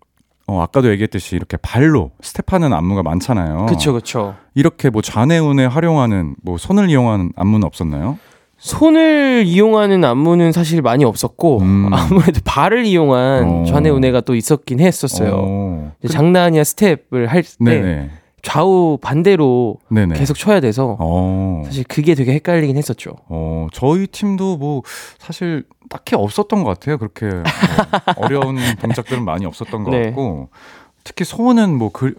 어, 0.50 0.62
아까도 0.62 0.90
얘기했듯이 0.92 1.36
이렇게 1.36 1.58
발로 1.58 2.12
스텝하는 2.22 2.72
안무가 2.72 3.04
많잖아요. 3.04 3.66
그렇죠, 3.66 3.92
그렇죠. 3.92 4.36
이렇게 4.56 4.90
뭐 4.90 5.02
좌뇌 5.02 5.40
우뇌 5.40 5.66
활용하는 5.66 6.36
뭐 6.42 6.58
손을 6.58 6.90
이용하는 6.90 7.34
안무는 7.36 7.66
없었나요? 7.66 8.18
손을 8.58 9.44
이용하는 9.46 10.04
안무는 10.04 10.52
사실 10.52 10.82
많이 10.82 11.06
없었고 11.06 11.60
음. 11.62 11.90
아무래도 11.94 12.42
발을 12.44 12.86
이용한 12.86 13.44
어. 13.48 13.66
좌뇌 13.66 13.90
우뇌가 13.92 14.22
또 14.22 14.36
있었긴 14.36 14.80
했었어요. 14.80 15.34
어. 15.38 15.92
이제 16.04 16.12
장난 16.14 16.44
아니야 16.44 16.64
스텝을 16.64 17.28
할 17.28 17.44
때. 17.44 18.10
좌우 18.44 18.98
반대로 19.02 19.78
네네. 19.90 20.16
계속 20.16 20.38
쳐야 20.38 20.60
돼서 20.62 20.96
어. 21.00 21.64
사실 21.66 21.84
그게 21.84 22.16
되게 22.16 22.34
헷갈리긴 22.34 22.78
했었죠. 22.78 23.16
어, 23.28 23.68
저희 23.74 24.08
팀도 24.08 24.56
뭐 24.58 24.84
사실 25.18 25.66
딱히 25.90 26.16
없었던 26.16 26.64
것 26.64 26.70
같아요. 26.70 26.98
그렇게 26.98 27.26
뭐 27.26 27.44
어려운 28.18 28.58
동작들은 28.80 29.26
많이 29.26 29.46
없었던 29.46 29.84
것 29.84 29.92
네. 29.92 30.04
같고 30.06 30.48
특히 31.04 31.26
손은 31.26 31.78
뭐더 31.78 32.16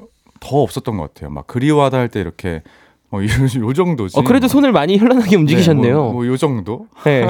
없었던 0.51 0.97
것 0.99 1.15
같아요. 1.15 1.31
막 1.31 1.47
그리워하다 1.47 1.97
할 1.97 2.09
때 2.09 2.21
이렇게 2.21 2.63
뭐 3.11 3.23
요, 3.23 3.27
요 3.61 3.73
정도지. 3.73 4.19
어, 4.19 4.23
그래도 4.23 4.49
손을 4.49 4.73
많이 4.73 4.97
현란하게 4.99 5.37
움직이셨네요. 5.37 5.95
네, 5.97 6.01
뭐, 6.01 6.13
뭐 6.13 6.27
요 6.27 6.37
정도? 6.37 6.87
네. 7.05 7.27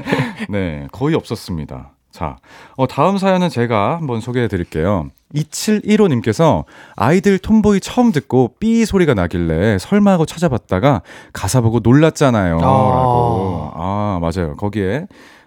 네, 0.50 0.86
거의 0.92 1.14
없었습니다. 1.14 1.92
자, 2.10 2.36
어, 2.76 2.86
다음 2.86 3.16
사연은 3.16 3.48
제가 3.48 3.96
한번 3.96 4.20
소개해 4.20 4.48
드릴게요. 4.48 5.08
2715님께서 5.34 6.64
아이들 6.94 7.38
톰보이 7.38 7.80
처음 7.80 8.12
듣고 8.12 8.54
삐 8.60 8.84
소리가 8.84 9.14
나길래 9.14 9.78
설마 9.78 10.10
하고 10.12 10.26
찾아봤다가 10.26 11.00
가사 11.32 11.62
보고 11.62 11.80
놀랐잖아요. 11.82 12.56
아. 12.58 12.60
라고. 12.60 13.70
아, 13.74 14.18
맞아요. 14.20 14.54
거기에 14.56 15.06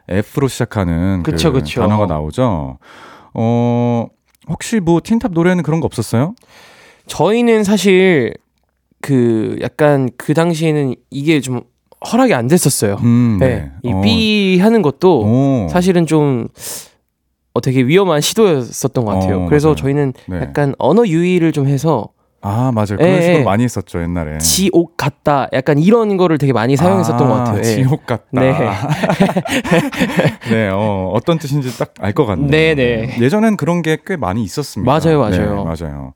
F로 0.09 0.47
시작하는 0.47 1.21
그 1.23 1.31
그쵸, 1.31 1.51
그쵸. 1.51 1.81
단어가 1.81 2.07
나오죠. 2.07 2.79
어, 3.35 4.07
혹시 4.49 4.79
뭐 4.79 4.99
틴탑 5.03 5.33
노래는 5.33 5.61
그런 5.63 5.79
거 5.79 5.85
없었어요? 5.85 6.33
저희는 7.07 7.63
사실 7.63 8.33
그 9.05 9.57
약간 9.61 10.09
그 10.17 10.33
당시에는 10.33 10.95
이게 11.11 11.39
좀 11.39 11.61
허락이 12.11 12.33
안 12.33 12.47
됐었어요. 12.47 12.97
음, 13.03 13.37
네. 13.39 13.71
이 13.83 13.91
어. 13.93 14.01
삐 14.01 14.57
하는 14.59 14.81
것도 14.81 15.21
오. 15.21 15.67
사실은 15.69 16.07
좀 16.07 16.47
어, 17.53 17.61
되게 17.61 17.83
위험한 17.83 18.19
시도였었던 18.21 19.05
것 19.05 19.11
같아요. 19.13 19.43
어, 19.43 19.45
그래서 19.47 19.67
맞아요. 19.69 19.75
저희는 19.75 20.13
네. 20.27 20.37
약간 20.41 20.73
언어 20.79 21.05
유희를 21.05 21.51
좀 21.51 21.67
해서 21.67 22.07
아, 22.41 22.71
맞아요. 22.73 22.97
그런 22.97 23.09
예, 23.09 23.21
식으로 23.21 23.39
예. 23.39 23.43
많이 23.43 23.63
했었죠, 23.63 24.01
옛날에. 24.01 24.37
지옥 24.39 24.97
같다 24.97 25.47
약간 25.53 25.79
이런 25.79 26.15
거를 26.17 26.37
되게 26.37 26.51
많이 26.53 26.75
사용했었던 26.75 27.21
아, 27.25 27.27
것 27.27 27.33
같아요. 27.37 27.59
예. 27.59 27.63
지옥 27.63 28.05
같다. 28.07 28.23
네. 28.33 28.53
네, 30.51 30.69
어, 30.71 31.11
어떤 31.13 31.37
뜻인지 31.39 31.75
딱 31.77 31.93
알 31.99 32.13
것 32.13 32.25
같네요. 32.25 32.49
네, 32.49 32.75
네. 32.75 33.15
예전엔 33.19 33.57
그런 33.57 33.81
게 33.81 33.97
꽤 34.05 34.15
많이 34.15 34.43
있었습니다. 34.43 34.91
맞아요, 34.91 35.19
맞아요. 35.19 35.65
네, 35.65 35.75
맞아요. 35.85 36.13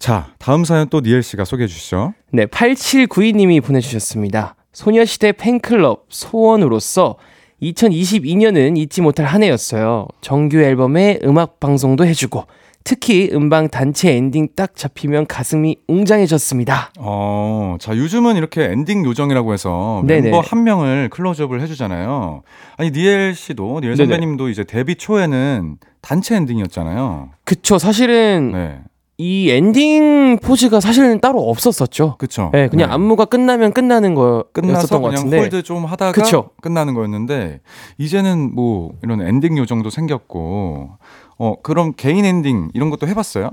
자, 0.00 0.28
다음 0.38 0.64
사연 0.64 0.88
또 0.88 1.00
니엘 1.00 1.22
씨가 1.22 1.44
소개해 1.44 1.68
주시죠. 1.68 2.14
네, 2.32 2.46
8792님이 2.46 3.62
보내주셨습니다. 3.62 4.56
소녀시대 4.72 5.32
팬클럽 5.32 6.06
소원으로서 6.08 7.16
2022년은 7.62 8.78
잊지 8.78 9.02
못할 9.02 9.26
한 9.26 9.42
해였어요. 9.42 10.08
정규 10.22 10.56
앨범에 10.56 11.18
음악 11.24 11.60
방송도 11.60 12.06
해주고 12.06 12.44
특히 12.82 13.28
음방 13.34 13.68
단체 13.68 14.16
엔딩 14.16 14.48
딱 14.56 14.74
잡히면 14.74 15.26
가슴이 15.26 15.76
웅장해졌습니다. 15.86 16.92
어, 16.98 17.76
자, 17.78 17.94
요즘은 17.94 18.36
이렇게 18.36 18.64
엔딩 18.64 19.04
요정이라고 19.04 19.52
해서 19.52 20.02
네네. 20.06 20.30
멤버 20.30 20.40
한 20.40 20.64
명을 20.64 21.10
클로즈업을 21.10 21.60
해주잖아요. 21.60 22.42
아니, 22.78 22.90
니엘 22.90 23.34
씨도, 23.34 23.80
니엘 23.82 23.96
네네. 23.96 24.08
선배님도 24.08 24.48
이제 24.48 24.64
데뷔 24.64 24.94
초에는 24.94 25.76
단체 26.00 26.36
엔딩이었잖아요. 26.36 27.28
그쵸, 27.44 27.76
사실은 27.76 28.52
네. 28.54 28.78
이 29.22 29.50
엔딩 29.50 30.38
포즈가 30.38 30.80
사실은 30.80 31.20
따로 31.20 31.46
없었었죠. 31.50 32.14
그쵸. 32.16 32.48
네, 32.54 32.68
그냥 32.68 32.88
네. 32.88 32.94
안무가 32.94 33.26
끝나면 33.26 33.74
끝나는 33.74 34.14
거였었던 34.14 35.02
것 35.02 35.10
같은데. 35.10 35.40
hold 35.40 35.62
좀 35.62 35.84
하다가 35.84 36.12
그쵸. 36.12 36.48
끝나는 36.62 36.94
거였는데 36.94 37.60
이제는 37.98 38.54
뭐 38.54 38.92
이런 39.02 39.20
엔딩 39.20 39.58
요정도 39.58 39.90
생겼고 39.90 40.92
어 41.38 41.54
그럼 41.62 41.92
개인 41.98 42.24
엔딩 42.24 42.70
이런 42.72 42.88
것도 42.88 43.06
해봤어요? 43.08 43.50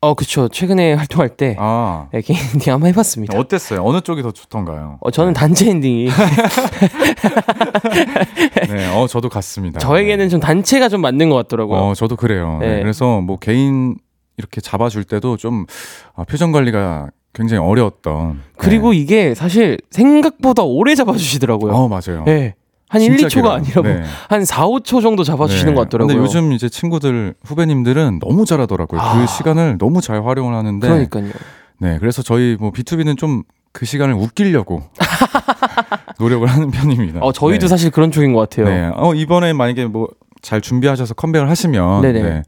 어, 0.00 0.14
그쵸. 0.14 0.48
최근에 0.48 0.92
활동할 0.92 1.30
때 1.30 1.56
아 1.58 2.08
네, 2.12 2.20
개인 2.20 2.38
엔딩 2.52 2.70
한번 2.70 2.90
해봤습니다. 2.90 3.38
어땠어요? 3.38 3.82
어느 3.84 4.02
쪽이 4.02 4.20
더 4.22 4.30
좋던가요? 4.30 4.98
어, 5.00 5.10
저는 5.10 5.32
단체 5.32 5.70
엔딩이 5.70 6.10
네, 8.68 8.94
어 8.94 9.06
저도 9.06 9.30
같습니다. 9.30 9.78
저에게는 9.80 10.28
좀 10.28 10.38
단체가 10.40 10.90
좀 10.90 11.00
맞는 11.00 11.30
것 11.30 11.36
같더라고요. 11.36 11.80
어 11.80 11.94
저도 11.94 12.16
그래요. 12.16 12.58
네, 12.60 12.74
네. 12.76 12.82
그래서 12.82 13.22
뭐 13.22 13.38
개인 13.38 13.96
이렇게 14.38 14.60
잡아줄 14.60 15.04
때도 15.04 15.36
좀 15.36 15.66
아, 16.14 16.24
표정 16.24 16.52
관리가 16.52 17.10
굉장히 17.34 17.62
어려웠던. 17.62 18.40
그리고 18.56 18.92
이게 18.94 19.34
사실 19.34 19.78
생각보다 19.90 20.62
오래 20.62 20.94
잡아주시더라고요. 20.94 21.72
네. 21.72 21.78
어 21.78 21.88
맞아요. 21.88 22.24
네. 22.24 22.54
한 22.88 23.02
진짜 23.02 23.26
1, 23.26 23.28
2초가 23.28 23.30
길어요. 23.30 23.52
아니라 23.52 23.82
뭐 23.82 23.92
네. 23.92 24.02
한 24.28 24.44
4, 24.46 24.66
5초 24.66 25.02
정도 25.02 25.22
잡아주시는 25.22 25.74
네. 25.74 25.76
것 25.76 25.82
같더라고요. 25.82 26.16
근데 26.16 26.24
요즘 26.26 26.52
이제 26.52 26.68
친구들 26.70 27.34
후배님들은 27.44 28.18
너무 28.20 28.46
잘하더라고요. 28.46 29.00
아. 29.00 29.20
그 29.20 29.26
시간을 29.26 29.76
너무 29.78 30.00
잘 30.00 30.24
활용을 30.24 30.54
하는데. 30.54 30.86
그러니까요. 30.88 31.30
네, 31.80 31.98
그래서 31.98 32.22
저희 32.22 32.56
뭐 32.58 32.70
B2B는 32.70 33.18
좀 33.18 33.42
그 33.70 33.84
시간을 33.86 34.14
웃기려고 34.14 34.82
노력을 36.18 36.44
하는 36.48 36.70
편입니다. 36.70 37.20
어, 37.20 37.32
저희도 37.32 37.66
네. 37.66 37.68
사실 37.68 37.90
그런 37.90 38.10
쪽인 38.10 38.32
것 38.32 38.48
같아요. 38.48 38.66
네. 38.66 38.90
어, 38.94 39.14
이번에 39.14 39.52
만약에 39.52 39.84
뭐 39.86 40.08
잘 40.40 40.60
준비하셔서 40.60 41.14
컴백을 41.14 41.50
하시면 41.50 42.00
네네. 42.02 42.22
네. 42.22 42.42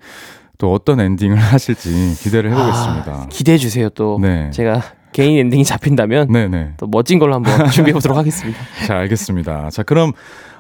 또 0.61 0.73
어떤 0.73 1.01
엔딩을 1.01 1.37
하실지 1.41 2.15
기대를 2.21 2.53
해보겠습니다. 2.53 3.13
아, 3.13 3.27
기대해 3.31 3.59
주세요 3.59 3.89
또. 3.89 4.19
네. 4.21 4.51
제가 4.51 4.83
개인 5.13 5.39
엔딩이 5.39 5.65
잡힌다면 5.65 6.31
네네. 6.31 6.75
또 6.77 6.87
멋진 6.87 7.19
걸로 7.19 7.35
한번 7.35 7.69
준비해 7.73 7.93
보도록 7.95 8.17
하겠습니다. 8.17 8.61
자, 8.87 8.99
알겠습니다. 8.99 9.71
자, 9.71 9.83
그럼 9.83 10.13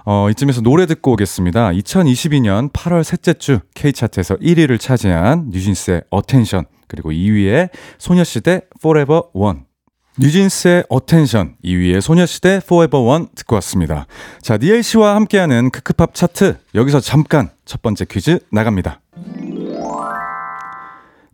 어, 0.05 0.29
이쯤에서 0.31 0.63
노래 0.63 0.87
듣고 0.87 1.13
오겠습니다. 1.13 1.71
2022년 1.71 2.73
8월 2.73 3.05
셋째 3.05 3.35
주 3.35 3.61
K차트에서 3.75 4.37
1위를 4.37 4.81
차지한 4.81 5.51
뉴진스의 5.51 6.03
Attention 6.11 6.65
그리고 6.89 7.13
2위의 7.13 7.69
소녀시대 7.99 8.63
Forever 8.81 9.23
One. 9.35 9.61
뉴진스의 10.19 10.85
Attention 10.89 11.57
2위의 11.63 12.01
소녀시대 12.01 12.61
Forever 12.65 13.07
One 13.07 13.27
듣고 13.37 13.55
왔습니다. 13.57 14.07
자, 14.41 14.57
니엘 14.57 14.83
씨와 14.83 15.15
함께하는 15.15 15.71
크크팝 15.71 16.15
차트 16.15 16.57
여기서 16.75 17.01
잠깐 17.01 17.51
첫 17.67 17.83
번째 17.83 18.07
퀴즈 18.07 18.41
나갑니다. 18.51 19.01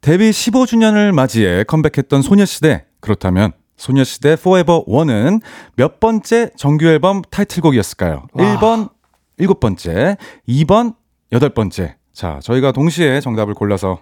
데뷔 0.07 0.31
15주년을 0.31 1.11
맞이해 1.11 1.65
컴백했던 1.65 2.23
소녀시대 2.23 2.85
그렇다면 3.01 3.51
소녀시대 3.77 4.35
Forever 4.35 4.85
One은 4.87 5.41
몇 5.75 5.99
번째 5.99 6.51
정규 6.57 6.87
앨범 6.87 7.23
타이틀곡이었을까요? 7.29 8.29
와. 8.33 8.57
1번 8.57 8.91
일곱 9.39 9.59
번째, 9.59 10.17
2번 10.49 10.95
여덟 11.33 11.49
번째. 11.49 11.97
자, 12.13 12.39
저희가 12.41 12.71
동시에 12.71 13.19
정답을 13.21 13.55
골라서 13.55 13.99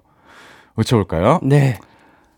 외쳐볼까요? 0.77 1.41
네. 1.43 1.79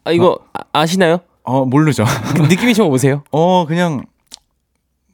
아 0.04 0.12
이거 0.12 0.38
아, 0.72 0.86
시나요 0.86 1.18
어, 1.42 1.64
모르죠. 1.64 2.04
느낌이 2.48 2.72
좀 2.72 2.88
오세요? 2.88 3.24
어, 3.32 3.66
그냥 3.66 4.04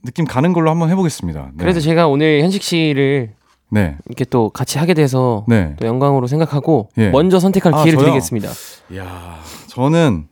느낌 0.05 0.27
가는 0.27 0.53
걸로 0.53 0.69
한번 0.69 0.91
해보겠습니다. 0.91 1.53
네. 1.55 1.57
그래서 1.57 1.81
제가 1.81 2.07
오늘 2.07 2.43
현식 2.43 2.63
씨를 2.63 3.33
네, 3.73 3.97
이렇게 4.07 4.25
또 4.27 4.51
같이 4.51 4.79
하게 4.79 4.93
돼서 4.95 5.47
네. 5.49 5.75
또 5.81 5.87
영광으로 5.87 6.27
생각하고 6.27 6.91
예. 6.99 7.09
먼저 7.09 7.41
선택할 7.41 7.73
아, 7.75 7.79
기회를 7.83 7.97
저요? 7.99 8.05
드리겠습니다. 8.07 8.51
이야, 8.91 9.39
저는 9.69 10.29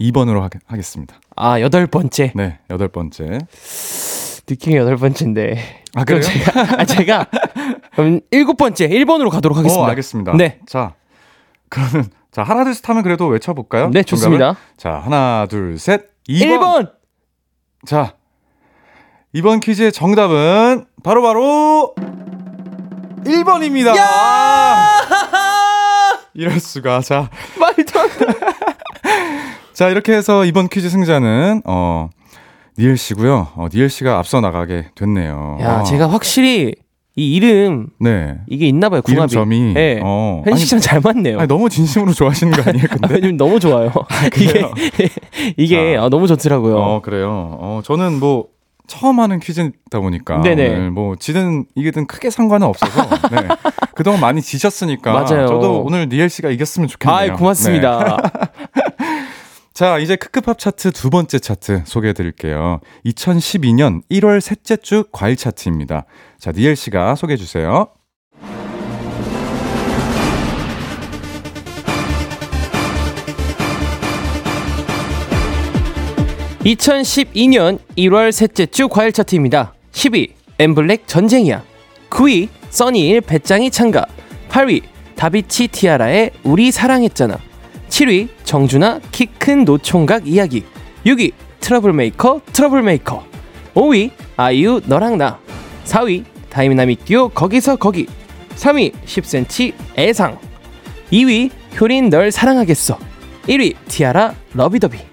2번으로 0.00 0.40
하, 0.40 0.48
하겠 0.66 0.84
습니다. 0.84 1.20
아 1.36 1.60
여덟 1.60 1.86
번째 1.86 2.32
네, 2.34 2.58
여덟 2.70 2.88
번째. 2.88 3.38
느낌이 4.48 4.74
여덟 4.76 4.96
번째인데. 4.96 5.82
아, 5.94 6.04
그럼 6.04 6.20
그래요? 6.22 6.44
제가 6.44 6.80
아 6.80 6.84
제가 6.84 7.26
그럼 7.94 8.20
일곱 8.32 8.56
번째 8.56 8.88
1번으로 8.88 9.30
가도록 9.30 9.56
하겠습니다. 9.56 9.84
어, 9.84 9.88
알겠습니다. 9.90 10.32
네. 10.36 10.58
자, 10.66 10.94
그러면 11.68 12.10
자 12.32 12.42
하나 12.42 12.64
둘 12.64 12.74
셋 12.74 12.88
하면 12.88 13.04
그래도 13.04 13.28
외쳐 13.28 13.54
볼까요? 13.54 13.90
네, 13.90 14.02
좋습니다. 14.02 14.54
정답을? 14.54 14.60
자, 14.76 14.94
하나 14.94 15.46
둘 15.48 15.78
셋. 15.78 16.08
2번. 16.28 16.58
1번. 16.58 16.90
자, 17.86 18.14
이번 19.34 19.60
퀴즈의 19.60 19.92
정답은 19.92 20.84
바로 21.02 21.22
바로 21.22 21.94
1번입니다. 23.24 23.94
이럴 26.34 26.60
수가. 26.60 27.00
자, 27.00 27.30
말도 27.58 28.00
안 28.00 28.08
돼. 28.08 28.26
자 29.72 29.88
이렇게 29.88 30.12
해서 30.12 30.44
이번 30.44 30.68
퀴즈 30.68 30.90
승자는 30.90 31.62
어 31.64 32.10
니엘 32.78 32.98
씨고요. 32.98 33.48
어, 33.54 33.68
니엘 33.72 33.88
씨가 33.88 34.18
앞서 34.18 34.40
나가게 34.42 34.90
됐네요. 34.94 35.58
야, 35.62 35.80
어, 35.80 35.82
제가 35.84 36.10
확실히 36.10 36.74
이 37.16 37.34
이름 37.34 37.88
네. 38.00 38.36
이게 38.48 38.66
있나 38.66 38.90
봐요. 38.90 39.00
이름 39.06 39.14
궁합이. 39.14 39.32
점이 39.32 39.72
네. 39.74 40.00
어, 40.02 40.42
현식 40.46 40.66
씨랑 40.66 40.80
잘 40.80 41.00
맞네요. 41.00 41.38
아니, 41.38 41.48
너무 41.48 41.70
진심으로 41.70 42.12
좋아하시는 42.12 42.52
거 42.52 42.62
아니에요, 42.68 42.86
근데? 42.88 43.08
왜냐면 43.14 43.36
너무 43.38 43.60
좋아요. 43.60 43.92
이게 44.36 44.46
그래요? 44.46 44.74
이게 45.56 45.96
자. 45.96 46.04
아, 46.04 46.08
너무 46.10 46.26
좋더라고요. 46.26 46.76
어, 46.76 47.00
그래요. 47.02 47.58
어, 47.60 47.80
저는 47.84 48.18
뭐 48.20 48.46
처음 48.92 49.20
하는 49.20 49.40
퀴즈다 49.40 50.00
보니까. 50.00 50.36
오늘 50.36 50.90
뭐 50.90 51.16
지든 51.16 51.64
이게든 51.74 52.06
크게 52.06 52.28
상관은 52.28 52.66
없어서 52.66 53.08
네. 53.30 53.48
그동안 53.96 54.20
많이 54.20 54.42
지셨으니까 54.42 55.14
맞아요. 55.14 55.46
저도 55.46 55.82
오늘 55.82 56.10
니엘 56.10 56.28
씨가 56.28 56.50
이겼으면 56.50 56.88
좋겠네요. 56.88 57.32
아, 57.32 57.36
고맙습니다. 57.36 58.18
네. 58.74 58.84
자, 59.72 59.96
이제 59.98 60.16
크크팝 60.16 60.58
차트 60.58 60.92
두 60.92 61.08
번째 61.08 61.38
차트 61.38 61.84
소개해 61.86 62.12
드릴게요. 62.12 62.80
2012년 63.06 64.02
1월 64.10 64.42
셋째 64.42 64.76
주 64.76 65.04
과일 65.10 65.36
차트입니다. 65.36 66.04
자, 66.38 66.52
니엘 66.52 66.76
씨가 66.76 67.14
소개해 67.14 67.38
주세요. 67.38 67.88
2012년 76.64 77.78
1월 77.98 78.30
셋째 78.30 78.66
주 78.66 78.88
가요 78.88 79.12
차트입니다. 79.12 79.74
10위 79.92 80.30
엠블랙 80.58 81.08
전쟁이야. 81.08 81.62
9위 82.10 82.48
써니힐 82.70 83.20
베짱이 83.20 83.70
찬가. 83.70 84.06
8위 84.48 84.82
다비치 85.16 85.68
티아라의 85.68 86.30
우리 86.44 86.70
사랑했잖아. 86.70 87.38
7위 87.88 88.28
정준하 88.44 89.00
키 89.10 89.26
큰 89.38 89.64
노총각 89.64 90.26
이야기. 90.28 90.64
6위 91.04 91.32
트러블메이커 91.60 92.42
Trouble 92.52 92.91
Maker. 92.91 93.24
5위 93.74 94.10
아이유 94.36 94.80
너랑 94.86 95.18
나. 95.18 95.40
4위 95.84 96.24
다이나믹 96.48 97.04
듀오 97.04 97.28
거기서 97.30 97.76
거기. 97.76 98.06
3위 98.54 98.92
10cm 99.04 99.72
애상. 99.98 100.38
2위 101.10 101.50
효린 101.80 102.08
널 102.08 102.30
사랑하겠어. 102.30 102.98
1위 103.48 103.74
티아라 103.88 104.34
러비더비. 104.54 105.11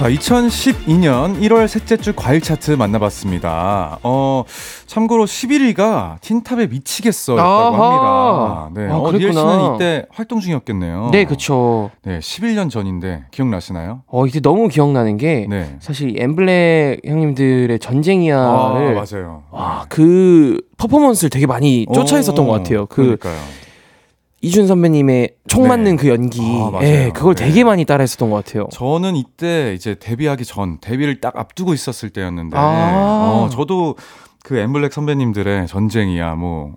자, 0.00 0.08
2012년 0.08 1.38
1월 1.42 1.68
셋째 1.68 1.98
주 1.98 2.14
과일 2.14 2.40
차트 2.40 2.70
만나봤습니다. 2.70 3.98
어, 4.02 4.44
참고로 4.86 5.26
11위가 5.26 6.18
틴탑의 6.22 6.68
미치겠어였다고 6.68 7.46
아하. 7.46 8.70
합니다. 8.70 8.80
네, 8.80 8.90
아, 8.90 8.96
어, 8.96 9.02
그랬구나. 9.02 9.32
씨는 9.34 9.74
이때 9.74 10.06
활동 10.10 10.40
중이었겠네요. 10.40 11.10
네, 11.12 11.26
그쵸. 11.26 11.90
네, 12.02 12.18
11년 12.18 12.70
전인데 12.70 13.24
기억나시나요? 13.30 14.00
어, 14.06 14.24
이때 14.24 14.40
너무 14.40 14.68
기억나는 14.68 15.18
게 15.18 15.46
네. 15.50 15.76
사실 15.80 16.16
이 16.16 16.16
엠블랙 16.18 17.02
형님들의 17.04 17.74
아, 17.74 17.78
전쟁이야를 17.78 18.94
맞아요. 18.94 19.42
와, 19.50 19.84
그 19.90 20.62
퍼포먼스를 20.78 21.28
되게 21.28 21.44
많이 21.44 21.84
쫓아 21.92 22.18
있었던 22.18 22.46
것 22.46 22.52
같아요. 22.54 22.86
그 22.86 23.02
그러니까요. 23.02 23.36
이준 24.42 24.66
선배님의 24.66 25.34
총 25.48 25.64
네. 25.64 25.68
맞는 25.68 25.96
그 25.96 26.08
연기. 26.08 26.40
아. 26.40 26.80
예, 26.82 27.10
그걸 27.14 27.34
네. 27.34 27.46
되게 27.46 27.64
많이 27.64 27.84
따라 27.84 28.02
했었던 28.02 28.30
것 28.30 28.44
같아요. 28.44 28.68
저는 28.72 29.16
이때 29.16 29.74
이제 29.74 29.96
데뷔하기 29.96 30.44
전 30.44 30.78
데뷔를 30.80 31.20
딱 31.20 31.36
앞두고 31.36 31.74
있었을 31.74 32.10
때였는데 32.10 32.56
아. 32.56 32.62
어, 32.62 33.48
저도 33.50 33.96
그 34.42 34.56
엠블랙 34.56 34.92
선배님들의 34.92 35.66
전쟁이야 35.66 36.34
뭐 36.36 36.76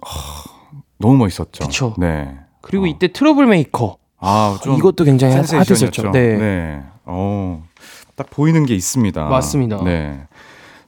하, 0.00 0.44
너무 0.98 1.16
멋있었죠. 1.16 1.64
그쵸. 1.64 1.94
네. 1.98 2.36
그리고 2.60 2.84
어. 2.84 2.86
이때 2.86 3.08
Trouble 3.08 3.46
Maker. 3.46 3.98
아, 4.18 4.58
좀 4.62 4.76
이것도 4.76 5.04
굉장히 5.04 5.34
핫했었죠. 5.34 6.10
네. 6.12 6.38
네. 6.38 6.82
어. 7.04 7.62
딱 8.16 8.30
보이는 8.30 8.64
게 8.64 8.74
있습니다. 8.74 9.24
맞습니다. 9.24 9.82
네. 9.82 10.26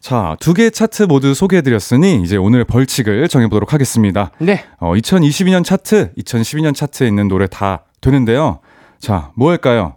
자, 0.01 0.37
두개 0.41 0.71
차트 0.71 1.05
모두 1.05 1.35
소개해드렸으니 1.35 2.23
이제 2.23 2.37
오늘 2.37 2.65
벌칙을 2.65 3.29
정해보도록 3.29 3.73
하겠습니다. 3.73 4.31
네. 4.39 4.65
어, 4.79 4.93
2022년 4.95 5.65
차트, 5.65 6.13
2012년 6.19 6.75
차트에 6.75 7.09
있는 7.09 7.29
노래 7.29 7.47
다 7.47 7.85
되는데요. 8.01 8.61
자, 9.01 9.31
뭐 9.35 9.51
할까요? 9.51 9.95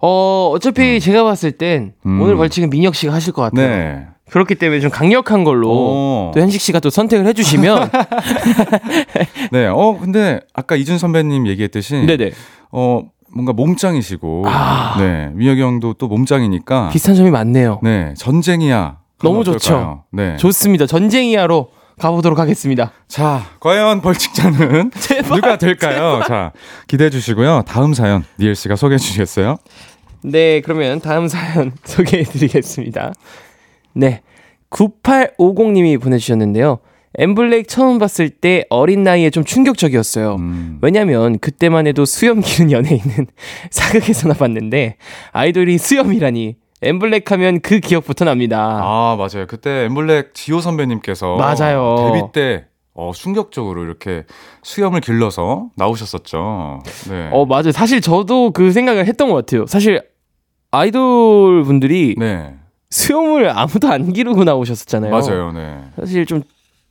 어, 0.00 0.50
어차피 0.54 1.00
제가 1.00 1.24
봤을 1.24 1.52
땐 1.52 1.94
음. 2.04 2.20
오늘 2.20 2.36
벌칙은 2.36 2.70
민혁 2.70 2.94
씨가 2.94 3.12
하실 3.12 3.32
것 3.32 3.42
같아요. 3.42 3.66
네. 3.66 4.06
그렇기 4.30 4.56
때문에 4.56 4.80
좀 4.80 4.90
강력한 4.90 5.44
걸로 5.44 5.70
오. 5.70 6.30
또 6.34 6.40
현식 6.40 6.60
씨가 6.60 6.80
또 6.80 6.90
선택을 6.90 7.26
해주시면 7.28 7.90
네. 9.52 9.66
어, 9.66 9.96
근데 10.00 10.40
아까 10.52 10.74
이준 10.74 10.98
선배님 10.98 11.46
얘기했듯이 11.46 12.04
네네 12.04 12.32
어, 12.72 13.02
뭔가 13.32 13.52
몸짱이시고 13.52 14.42
아. 14.46 14.96
네. 14.98 15.30
미혁이 15.34 15.62
형도 15.62 15.92
또 15.94 16.08
몸짱이니까 16.08 16.90
비슷한 16.90 17.14
점이 17.14 17.30
많네요. 17.30 17.78
네. 17.84 18.14
전쟁이야. 18.16 18.98
너무 19.22 19.44
좋죠. 19.44 19.74
어떨까요? 19.74 20.04
네. 20.12 20.36
좋습니다. 20.36 20.86
전쟁이야로 20.86 21.70
가보도록 21.98 22.38
하겠습니다. 22.38 22.92
자, 23.08 23.46
과연 23.60 24.02
벌칙자는 24.02 24.90
누가 25.32 25.56
될까요? 25.56 26.22
자, 26.26 26.52
기대해 26.86 27.08
주시고요. 27.08 27.62
다음 27.66 27.94
사연 27.94 28.24
니엘 28.38 28.54
씨가 28.54 28.76
소개해 28.76 28.98
주시겠어요? 28.98 29.56
네, 30.22 30.60
그러면 30.60 31.00
다음 31.00 31.28
사연 31.28 31.72
소개해 31.84 32.24
드리겠습니다. 32.24 33.12
네. 33.94 34.20
9850님이 34.70 36.00
보내주셨는데요. 36.00 36.80
엠블랙 37.18 37.66
처음 37.68 37.98
봤을 37.98 38.28
때 38.28 38.64
어린 38.68 39.02
나이에 39.02 39.30
좀 39.30 39.42
충격적이었어요. 39.42 40.34
음. 40.34 40.78
왜냐면 40.82 41.38
그때만 41.38 41.86
해도 41.86 42.04
수염 42.04 42.40
기른 42.40 42.70
연예인은 42.70 43.26
사극에서나 43.70 44.34
봤는데 44.34 44.96
아이돌이 45.32 45.78
수염이라니 45.78 46.56
엠블랙 46.86 47.30
하면 47.32 47.60
그 47.60 47.80
기억부터 47.80 48.24
납니다. 48.24 48.80
아, 48.82 49.16
맞아요. 49.16 49.46
그때 49.46 49.84
엠블랙 49.84 50.34
지호 50.34 50.60
선배님께서 50.60 51.36
맞아요. 51.36 52.12
데뷔 52.12 52.32
때 52.32 52.66
어, 52.94 53.12
충격적으로 53.14 53.84
이렇게 53.84 54.24
수염을 54.62 55.00
길러서 55.00 55.68
나오셨었죠. 55.76 56.82
네. 57.10 57.28
어, 57.32 57.44
맞아요. 57.44 57.72
사실 57.72 58.00
저도 58.00 58.52
그 58.52 58.72
생각을 58.72 59.06
했던 59.06 59.28
것 59.28 59.34
같아요. 59.34 59.66
사실 59.66 60.02
아이돌 60.70 61.64
분들이 61.64 62.14
네. 62.18 62.54
수염을 62.90 63.50
아무도 63.50 63.88
안 63.88 64.12
기르고 64.12 64.44
나오셨었잖아요. 64.44 65.10
맞아요. 65.10 65.52
네. 65.52 65.78
사실 65.96 66.24
좀 66.24 66.42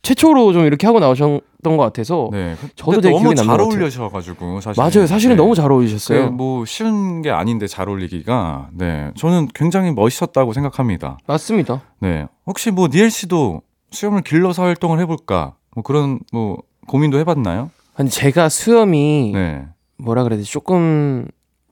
최초로 0.05 0.53
좀 0.53 0.65
이렇게 0.65 0.85
하고 0.85 0.99
나오셨던 0.99 1.41
것 1.63 1.77
같아서 1.77 2.29
네. 2.31 2.55
저도 2.75 3.01
되게 3.01 3.15
너무 3.15 3.33
잘. 3.33 3.59
어울리셔가지고 3.59 4.61
사실 4.61 4.79
맞아요. 4.79 5.07
사실은 5.07 5.35
네. 5.35 5.41
너무 5.41 5.55
잘 5.55 5.71
어울리셨어요. 5.71 6.29
그뭐 6.37 6.63
쉬운 6.65 7.23
게 7.23 7.31
아닌데 7.31 7.65
잘 7.65 7.89
어울리기가 7.89 8.69
네 8.73 9.09
저는 9.17 9.47
굉장히 9.55 9.91
멋있었다고 9.91 10.53
생각합니다. 10.53 11.17
맞습니다. 11.25 11.81
네 11.99 12.27
혹시 12.45 12.69
뭐 12.69 12.87
니엘 12.87 13.09
씨도 13.09 13.63
수염을 13.89 14.21
길러서 14.21 14.61
활동을 14.61 14.99
해볼까 14.99 15.55
뭐 15.73 15.83
그런 15.83 16.19
뭐 16.31 16.57
고민도 16.85 17.17
해봤나요? 17.17 17.71
아니 17.95 18.11
제가 18.11 18.47
수염이 18.49 19.31
네, 19.33 19.65
뭐라 19.97 20.21
그래야 20.21 20.37
되지 20.37 20.51
조금 20.51 21.27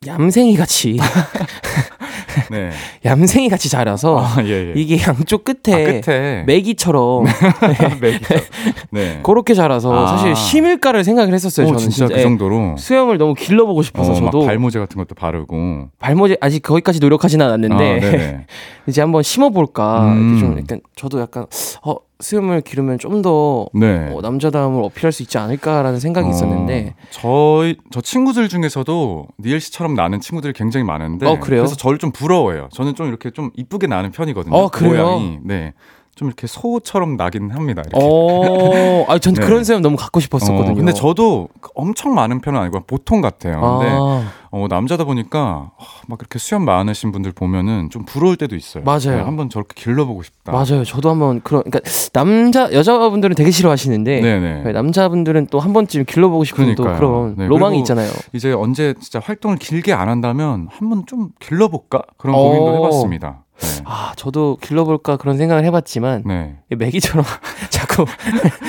얌생이 0.08 0.58
같이 0.58 0.98
네. 2.52 2.72
얌생이 3.06 3.50
같이 3.50 3.70
자라서 3.70 4.20
아, 4.20 4.44
예, 4.44 4.70
예. 4.70 4.74
이게 4.76 5.02
양쪽 5.02 5.44
끝에, 5.44 5.74
아, 5.74 6.02
끝에 6.02 6.44
메기처럼. 6.46 7.26
네. 8.92 9.20
그렇게 9.24 9.54
자라서 9.54 9.94
아. 9.94 10.08
사실 10.18 10.36
심을까를 10.36 11.04
생각을 11.04 11.34
했었어요. 11.34 11.68
오, 11.68 11.70
저는 11.70 11.90
진짜 11.90 12.08
그 12.08 12.20
예. 12.20 12.24
정도로. 12.24 12.76
수염을 12.78 13.18
너무 13.18 13.34
길러보고 13.34 13.82
싶어서 13.84 14.12
어, 14.14 14.20
막 14.22 14.32
저도 14.32 14.46
발모제 14.46 14.80
같은 14.80 14.98
것도 14.98 15.16
바르고. 15.16 15.90
발모제 16.00 16.38
아직 16.42 16.62
거기까지 16.62 17.00
노력하지는 17.00 17.46
않았는데 17.46 18.00
아. 18.04 18.54
이제 18.88 19.02
한번 19.02 19.24
심어볼까 19.24 20.04
음. 20.14 20.38
이렇게 20.38 20.40
좀 20.40 20.58
약간 20.60 20.82
저도 20.96 21.20
약간 21.22 21.46
어 21.84 21.96
수염을 22.24 22.62
기르면 22.62 22.98
좀더 22.98 23.68
네. 23.74 24.10
어, 24.12 24.22
남자다움을 24.22 24.82
어필할 24.84 25.12
수 25.12 25.22
있지 25.22 25.38
않을까라는 25.38 26.00
생각이 26.00 26.28
어, 26.28 26.32
있었는데 26.32 26.96
저희 27.12 27.78
저 27.92 28.02
친구들 28.02 28.50
중에서도 28.50 29.28
니엘 29.40 29.60
씨처럼 29.60 29.94
나는 29.94 30.20
친구들이 30.20 30.54
굉장히 30.54 30.86
많은데 30.86 31.28
어, 31.28 31.40
그래요? 31.40 31.62
래서 31.62 31.76
저를 31.76 31.98
좀 32.00 32.12
부러워해요. 32.12 32.70
저는 32.72 32.96
좀 32.96 33.08
이렇게 33.08 33.30
좀 33.30 33.52
이쁘게 33.56 33.88
나는 33.88 34.12
편이거든요. 34.12 34.56
어, 34.56 34.70
그래요? 34.70 34.92
모양이. 35.04 35.40
네. 35.44 35.74
좀 36.16 36.28
이렇게 36.28 36.46
소처럼 36.46 37.18
나긴 37.18 37.50
합니다. 37.52 37.82
이렇게. 37.86 38.06
어, 38.06 39.06
아, 39.10 39.18
전 39.18 39.34
네. 39.34 39.44
그런 39.44 39.64
수염 39.64 39.82
너무 39.82 39.96
갖고 39.98 40.20
싶었었거든요. 40.20 40.72
어, 40.72 40.76
근데 40.76 40.94
저도 40.94 41.50
엄청 41.74 42.14
많은 42.14 42.40
편은 42.40 42.60
아니고 42.60 42.82
보통 42.86 43.20
같아요. 43.22 43.60
근데 43.60 43.92
아, 43.92 44.24
어, 44.56 44.68
남자다 44.70 45.04
보니까 45.06 45.72
어, 45.76 45.84
막 46.08 46.20
이렇게 46.22 46.38
수염 46.38 46.64
많으신 46.64 47.12
분들 47.12 47.32
보면은 47.32 47.90
좀 47.90 48.06
부러울 48.06 48.38
때도 48.38 48.56
있어요. 48.56 48.84
맞아요. 48.84 49.18
네, 49.18 49.22
한번 49.24 49.50
저렇게 49.50 49.74
길러보고 49.76 50.22
싶다. 50.22 50.52
맞아요. 50.52 50.84
저도 50.84 51.10
한번 51.10 51.42
그런 51.42 51.64
그러니까 51.64 51.80
남자 52.14 52.72
여자분들은 52.72 53.36
되게 53.36 53.50
싫어하시는데 53.50 54.22
네네. 54.22 54.72
남자분들은 54.72 55.48
또 55.48 55.64
한 55.64 55.72
번쯤 55.74 56.06
길러보고 56.06 56.44
싶은 56.44 56.76
또 56.76 56.84
그러니까요. 56.84 57.00
그런 57.00 57.36
네, 57.38 57.48
로망이 57.48 57.80
있잖아요. 57.80 58.12
이제 58.34 58.52
언제 58.52 58.94
진짜 59.00 59.20
활동을 59.20 59.58
길게 59.58 59.92
안 59.94 60.08
한다면 60.10 60.68
한번 60.72 61.06
좀 61.08 61.30
길러볼까 61.40 62.04
그런 62.18 62.36
어. 62.36 62.40
고민도 62.40 62.76
해봤습니다. 62.78 63.46
네. 63.64 63.84
아, 63.86 64.14
저도 64.16 64.58
길러볼까 64.62 65.18
그런 65.18 65.38
생각을 65.38 65.64
해봤지만 65.66 66.24
네. 66.26 66.58
매기처럼 66.70 67.26
자꾸 67.70 68.06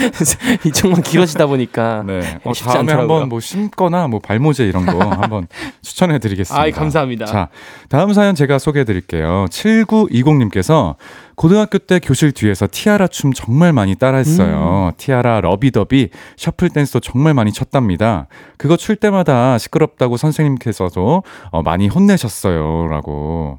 이쪽만 0.66 1.02
길어지다 1.02 1.46
보니까 1.46 2.04
네. 2.06 2.38
어, 2.44 2.52
쉽지 2.54 2.64
다음에 2.64 2.92
않더라고요. 2.92 3.00
한번 3.00 3.28
뭐 3.28 3.40
심거나 3.40 4.08
뭐 4.08 4.20
발모제 4.20 4.64
이런 4.64 4.86
거 4.86 4.98
한번 5.10 5.46
추천해 5.82 6.18
드리겠습니다. 6.18 6.60
아이, 6.62 6.70
감사합니다. 6.70 7.26
자, 7.26 7.48
다음 7.88 8.12
사연 8.12 8.34
제가 8.34 8.58
소개해 8.58 8.84
드릴게요. 8.84 9.46
7920님께서 9.50 10.96
고등학교 11.36 11.78
때 11.78 11.98
교실 11.98 12.32
뒤에서 12.32 12.68
티아라 12.70 13.08
춤 13.08 13.32
정말 13.32 13.72
많이 13.72 13.96
따라했어요. 13.96 14.92
음. 14.92 14.96
티아라 14.96 15.40
러비더비 15.40 16.10
셔플 16.36 16.70
댄스도 16.70 17.00
정말 17.00 17.34
많이 17.34 17.52
췄답니다. 17.52 18.28
그거 18.56 18.76
출 18.76 18.96
때마다 18.96 19.58
시끄럽다고 19.58 20.16
선생님께서도 20.16 21.22
어, 21.50 21.62
많이 21.62 21.88
혼내셨어요. 21.88 22.86
라고. 22.88 23.58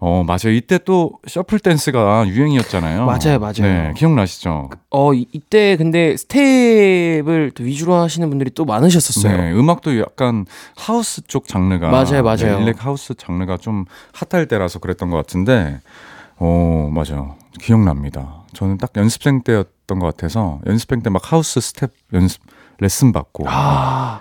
어, 0.00 0.22
맞아요. 0.24 0.52
이때 0.54 0.78
또 0.78 1.18
셔플 1.26 1.58
댄스가 1.58 2.28
유행이었잖아요. 2.28 3.04
맞아요, 3.04 3.38
맞아요. 3.40 3.52
네, 3.62 3.92
기억나시죠? 3.96 4.70
어 4.90 5.12
이- 5.12 5.26
이때 5.32 5.76
근데 5.76 6.16
스텝을 6.16 7.50
또 7.54 7.64
위주로 7.64 7.94
하시는 7.94 8.28
분들이 8.28 8.50
또 8.54 8.64
많으셨었어요. 8.64 9.36
네, 9.36 9.52
음악도 9.52 9.98
약간 9.98 10.46
하우스 10.76 11.20
쪽 11.26 11.48
장르가 11.48 11.90
맞아요, 11.90 12.22
맞아요. 12.22 12.36
네, 12.58 12.62
일렉 12.62 12.84
하우스 12.84 13.14
장르가 13.14 13.56
좀 13.56 13.86
핫할 14.12 14.46
때라서 14.46 14.78
그랬던 14.78 15.10
것 15.10 15.16
같은데, 15.16 15.80
어 16.36 16.88
맞아요, 16.92 17.34
기억납니다. 17.60 18.44
저는 18.52 18.78
딱 18.78 18.92
연습생 18.96 19.42
때였던 19.42 19.98
것 19.98 20.06
같아서 20.06 20.60
연습생 20.66 21.02
때 21.02 21.10
막 21.10 21.32
하우스 21.32 21.60
스텝 21.60 21.90
연습 22.12 22.40
레슨 22.78 23.10
받고, 23.12 23.46
아, 23.48 24.20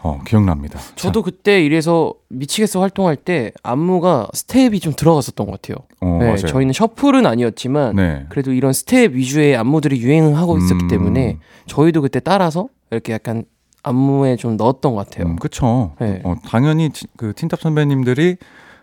어 0.00 0.20
기억납니다. 0.24 0.78
저도 0.94 1.22
그때 1.22 1.62
이래서 1.64 2.14
미치겠어 2.28 2.80
활동할 2.80 3.16
때 3.16 3.50
안무가 3.64 4.28
스텝이 4.32 4.78
좀 4.80 4.92
들어갔었던 4.94 5.46
것 5.46 5.60
같아요. 5.60 5.76
자, 6.00 6.06
어, 6.06 6.18
네. 6.20 6.36
저희는 6.36 6.72
셔플은 6.72 7.26
아니었지만 7.26 7.96
네, 7.96 8.26
그래도 8.28 8.52
이런 8.52 8.72
스텝 8.72 9.12
위주의 9.14 9.56
안무들이 9.56 10.00
유행하고 10.00 10.56
있었기 10.58 10.84
음. 10.84 10.88
때문에 10.88 11.38
저희도 11.66 12.02
그때 12.02 12.20
따라서 12.20 12.68
이렇게 12.92 13.12
약간 13.12 13.44
안무에 13.82 14.36
좀 14.36 14.56
넣었던 14.56 14.94
것 14.94 15.08
같아요. 15.08 15.26
음, 15.30 15.36
그쵸. 15.36 15.94
네. 16.00 16.20
어, 16.24 16.34
당연히 16.46 16.90
티- 16.90 17.06
그 17.16 17.32
틴탑 17.34 17.60
선배님들이 17.60 18.36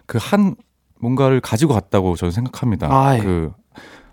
그 0.06 0.18
한 0.18 0.56
뭔가를 1.00 1.40
가지고 1.42 1.74
갔다고 1.74 2.16
저는 2.16 2.32
생각합니다. 2.32 2.88
아, 2.92 3.18
예. 3.18 3.22
그 3.22 3.52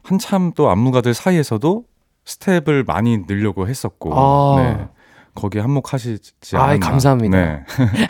한참 0.02 0.52
또 0.54 0.68
안무가들 0.70 1.14
사이에서도 1.14 1.84
스텝을 2.24 2.84
많이 2.84 3.18
늘려고 3.26 3.68
했었고, 3.68 4.12
아. 4.14 4.62
네. 4.62 4.88
거기에 5.34 5.62
한몫하시지 5.62 6.56
아이, 6.56 6.62
않았나. 6.62 6.88
감사합니다. 6.88 7.38
네. 7.38 7.64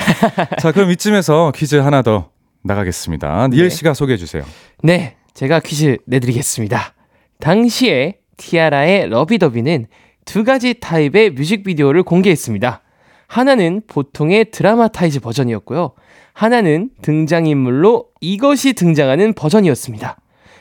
자, 0.61 0.73
그럼 0.73 0.91
이쯤에서 0.91 1.53
퀴즈 1.55 1.77
하나 1.77 2.03
더 2.03 2.31
나가겠습니다. 2.63 3.49
니엘 3.49 3.69
네. 3.69 3.75
씨가 3.75 3.95
소개해 3.95 4.17
주세요. 4.17 4.43
네, 4.83 5.17
제가 5.35 5.61
퀴즈 5.61 5.99
내드리겠습니다. 6.07 6.95
당시에 7.41 8.19
티아라의 8.37 9.09
Lovey-Dovey는 9.09 9.87
두 10.25 10.45
가지 10.45 10.75
타입의 10.75 11.31
뮤직비디오를 11.31 12.03
공개했습니다. 12.03 12.83
하나는 13.27 13.83
보통의 13.87 14.51
dramatize 14.51 15.21
버전이었고요. 15.21 15.93
하나는 16.33 16.91
등장인물로 17.03 18.09
이것이 18.21 18.73
등장하는 18.75 19.33
버전이었습니다. 19.35 20.19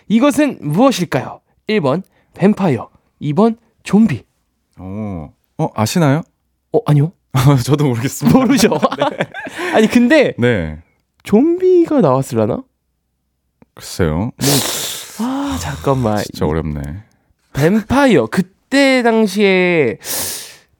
이것은 0.07 0.59
무엇일까요? 0.61 1.41
1번 1.69 2.03
뱀파이어, 2.33 2.89
2번 3.21 3.57
좀비. 3.83 4.23
어, 4.79 5.33
어 5.57 5.69
아시나요? 5.75 6.23
어, 6.73 6.79
아니요. 6.85 7.11
저도 7.65 7.85
모르겠습니다. 7.85 8.37
모르죠. 8.37 8.69
아니, 9.75 9.87
근데 9.87 10.33
네. 10.37 10.79
좀비가 11.23 12.01
나왔을라나? 12.01 12.63
글쎄요. 13.73 14.31
아, 15.19 15.57
잠깐만. 15.59 16.17
진짜 16.17 16.45
어렵네. 16.45 16.81
뱀파이어 17.53 18.27
그때 18.27 19.03
당시에 19.03 19.97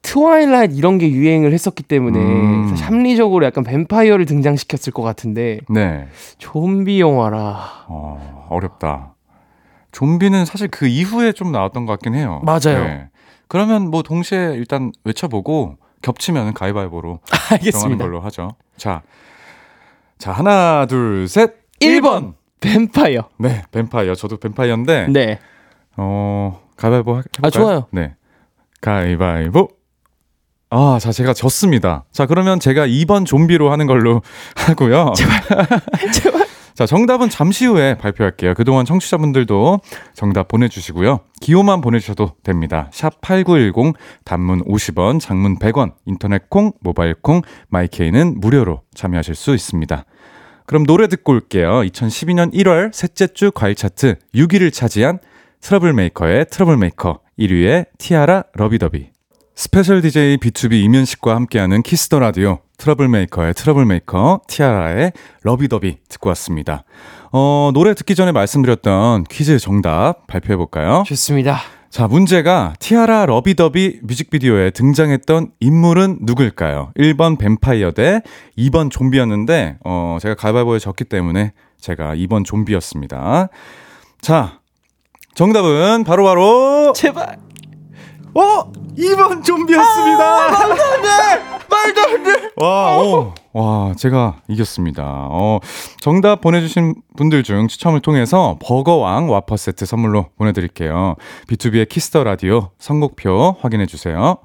Twilight 0.02 0.74
이런 0.74 0.98
게 0.98 1.10
유행을 1.10 1.52
했었기 1.52 1.84
때문에 1.84 2.18
음. 2.18 2.68
사실 2.68 2.86
합리적으로 2.86 3.46
약간 3.46 3.62
뱀파이어를 3.64 4.26
등장시켰을 4.26 4.92
것 4.92 5.02
같은데 5.02 5.60
네. 5.68 6.08
좀비 6.38 7.00
영화라 7.00 7.84
어, 7.88 8.46
어렵다. 8.50 9.14
좀비는 9.92 10.44
사실 10.44 10.68
그 10.68 10.86
이후에 10.86 11.32
좀 11.32 11.52
나왔던 11.52 11.86
것 11.86 11.92
같긴 11.92 12.14
해요. 12.14 12.40
맞아요. 12.44 12.84
네. 12.84 13.08
그러면 13.46 13.90
뭐 13.90 14.02
동시에 14.02 14.54
일단 14.54 14.92
외쳐보고 15.04 15.76
겹치면 16.02 16.52
가위바위보로 16.54 17.20
정하는 17.72 17.98
걸로 17.98 18.20
하죠. 18.20 18.50
자, 18.76 19.02
자 20.18 20.32
하나 20.32 20.86
둘 20.86 21.26
셋. 21.28 21.54
1번 21.80 22.34
뱀파이어 22.60 23.28
네, 23.38 23.62
뱀파이어. 23.72 24.14
저도 24.14 24.36
뱀파이어인데 24.36 25.08
네 25.08 25.38
어 25.96 26.60
가위바위보 26.76 27.12
하- 27.14 27.18
해볼까요? 27.18 27.46
아, 27.46 27.50
좋아요. 27.50 27.86
네, 27.90 28.14
가위바위보. 28.80 29.68
아, 30.70 30.98
자 31.00 31.12
제가 31.12 31.34
졌습니다. 31.34 32.04
자 32.12 32.24
그러면 32.26 32.58
제가 32.60 32.86
2번 32.86 33.26
좀비로 33.26 33.70
하는 33.70 33.86
걸로 33.86 34.22
하고요. 34.56 35.12
제발 35.16 36.46
자, 36.82 36.86
정답은 36.86 37.28
잠시 37.28 37.64
후에 37.66 37.96
발표할게요. 37.96 38.54
그동안 38.54 38.84
청취자분들도 38.84 39.78
정답 40.14 40.48
보내주시고요. 40.48 41.20
기호만 41.40 41.80
보내주셔도 41.80 42.32
됩니다. 42.42 42.88
샵 42.90 43.20
8910, 43.20 43.94
단문 44.24 44.64
50원, 44.64 45.20
장문 45.20 45.60
100원, 45.60 45.92
인터넷 46.06 46.50
콩, 46.50 46.72
모바일 46.80 47.14
콩, 47.14 47.42
My 47.68 47.89
K는 47.89 48.40
무료로 48.40 48.80
참여하실 48.94 49.36
수 49.36 49.54
있습니다. 49.54 50.04
그럼 50.66 50.84
노래 50.84 51.06
듣고 51.06 51.34
올게요. 51.34 51.82
2012년 51.82 52.52
1월 52.52 52.92
셋째 52.92 53.28
주 53.28 53.52
가온 53.52 53.76
차트 53.76 54.16
6위를 54.34 54.72
차지한 54.72 55.20
트러블 55.60 55.92
메이커의 55.92 56.46
트러블 56.50 56.78
메이커 56.78 57.20
1위의 57.38 57.86
티아라 57.98 58.42
러비더비 58.54 59.12
스페셜 59.54 60.00
DJ 60.00 60.38
B2B 60.38 60.82
이면식과 60.84 61.34
함께하는 61.36 61.82
키스터 61.82 62.18
라디오 62.18 62.60
트러블 62.78 63.08
메이커의 63.08 63.54
트러블 63.54 63.84
메이커 63.84 64.40
티아라의 64.48 65.12
Lovey-Dovey 65.42 65.98
듣고 66.08 66.30
왔습니다. 66.30 66.84
어, 67.32 67.70
노래 67.74 67.94
듣기 67.94 68.14
전에 68.14 68.32
말씀드렸던 68.32 69.24
퀴즈 69.24 69.58
정답 69.58 70.26
발표해 70.26 70.56
볼까요? 70.56 71.04
좋습니다 71.06 71.58
자, 71.90 72.08
문제가 72.08 72.72
티아라 72.78 73.26
러비더비 73.26 74.00
뮤직비디오에 74.02 74.70
등장했던 74.70 75.52
인물은 75.60 76.20
누굴까요? 76.22 76.92
1번 76.96 77.38
뱀파이어 77.38 77.92
대 77.92 78.22
2번 78.56 78.90
좀비였는데, 78.90 79.76
어, 79.84 80.16
제가 80.18 80.34
가위바위보에 80.34 80.78
졌기 80.78 81.04
때문에 81.04 81.52
제가 81.78 82.14
2번 82.16 82.46
좀비였습니다. 82.46 83.50
자, 84.22 84.60
정답은 85.34 86.04
바로바로 86.04 86.94
제발 86.94 87.36
어! 88.34 88.72
2번 88.96 89.42
좀비였습니다. 89.44 90.24
아, 90.24 90.50
말도 90.68 90.82
안 90.82 91.02
돼! 91.02 91.08
말도 91.70 92.00
안 92.02 92.22
돼! 92.24 92.50
와, 92.56 92.96
어, 92.98 93.34
와, 93.52 93.94
제가 93.94 94.36
이겼습니다. 94.48 95.02
어, 95.30 95.60
정답 96.00 96.40
보내주신 96.40 96.94
분들 97.16 97.42
중 97.42 97.68
추첨을 97.68 98.00
통해서 98.00 98.58
버거왕 98.62 99.30
와퍼 99.30 99.56
세트 99.56 99.86
선물로 99.86 100.26
보내드릴게요. 100.38 101.16
B2B의 101.48 101.88
키스터 101.88 102.24
라디오 102.24 102.70
선곡표 102.78 103.56
확인해주세요. 103.60 104.36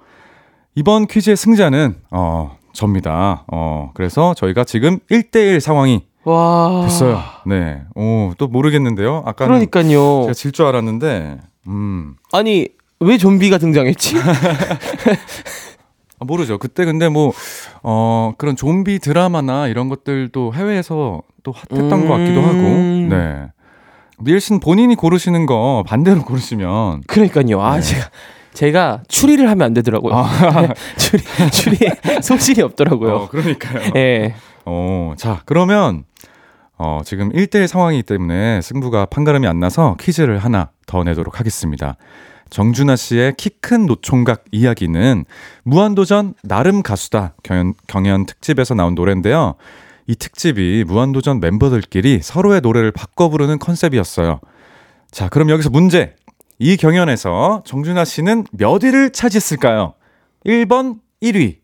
이번 0.75 1.07
퀴즈의 1.07 1.35
승자는, 1.35 1.95
어, 2.11 2.57
접니다. 2.73 3.43
어, 3.51 3.91
그래서 3.95 4.33
저희가 4.33 4.63
지금 4.63 4.99
1대1 5.11 5.59
상황이 5.59 6.05
와. 6.23 6.81
됐어요. 6.83 7.19
네. 7.45 7.81
오, 7.95 8.33
또 8.37 8.47
모르겠는데요. 8.47 9.23
아까 9.25 9.45
그러니까요. 9.45 10.21
제가 10.23 10.33
질 10.33 10.51
줄 10.51 10.65
알았는데, 10.65 11.37
음. 11.67 12.15
아니, 12.31 12.67
왜 12.99 13.17
좀비가 13.17 13.57
등장했지? 13.57 14.15
아, 16.19 16.25
모르죠. 16.25 16.57
그때 16.57 16.83
근데 16.85 17.09
뭐, 17.09 17.31
어, 17.83 18.33
그런 18.37 18.55
좀비 18.55 18.99
드라마나 18.99 19.67
이런 19.67 19.87
것들도 19.89 20.53
해외에서 20.53 21.21
또 21.43 21.51
핫했던 21.51 21.91
음. 21.91 22.07
것 22.07 22.13
같기도 22.15 22.41
하고, 22.41 22.57
네. 22.57 23.47
니엘 24.23 24.39
씨는 24.39 24.59
본인이 24.59 24.95
고르시는 24.95 25.45
거 25.45 25.83
반대로 25.85 26.23
고르시면, 26.23 27.03
그러니까요. 27.05 27.61
아, 27.61 27.75
네. 27.75 27.81
제가 27.81 28.09
제가 28.53 29.03
추리를 29.07 29.47
하면 29.47 29.65
안 29.65 29.73
되더라고요. 29.75 30.15
아. 30.15 30.73
추리 30.97 31.21
추리에 31.51 31.91
소질이 32.23 32.63
없더라고요. 32.63 33.13
어, 33.13 33.27
그러니까요. 33.29 33.91
예. 33.95 34.33
어, 34.65 35.13
자, 35.15 35.43
그러면, 35.45 36.05
어, 36.79 37.01
지금 37.05 37.31
1대1 37.31 37.67
상황이기 37.67 38.01
때문에 38.01 38.61
승부가 38.63 39.05
판가름이 39.05 39.45
안 39.45 39.59
나서 39.59 39.95
퀴즈를 39.99 40.39
하나 40.39 40.71
더 40.87 41.03
내도록 41.03 41.39
하겠습니다. 41.39 41.97
정준하 42.49 42.95
씨의 42.95 43.35
키 43.37 43.49
큰 43.61 43.85
노총각 43.85 44.45
이야기는 44.51 45.25
무한도전 45.63 46.33
나름 46.43 46.81
가수다 46.81 47.33
경연, 47.43 47.73
경연 47.87 48.25
특집에서 48.25 48.75
나온 48.75 48.95
노래인데요. 48.95 49.55
이 50.07 50.15
특집이 50.15 50.85
무한도전 50.87 51.41
멤버들끼리 51.41 52.21
서로의 52.23 52.61
노래를 52.61 52.91
바꿔 52.93 53.27
부르는 53.29 53.59
컨셉이었어요. 53.59 54.39
자, 55.11 55.27
그럼 55.27 55.49
여기서 55.49 55.69
문제. 55.69 56.15
이 56.59 56.77
경연에서 56.77 57.63
정준하 57.65 58.05
씨는 58.05 58.45
몇 58.53 58.83
위를 58.83 59.11
차지했을까요? 59.11 59.93
1번 60.45 60.99
1위, 61.21 61.57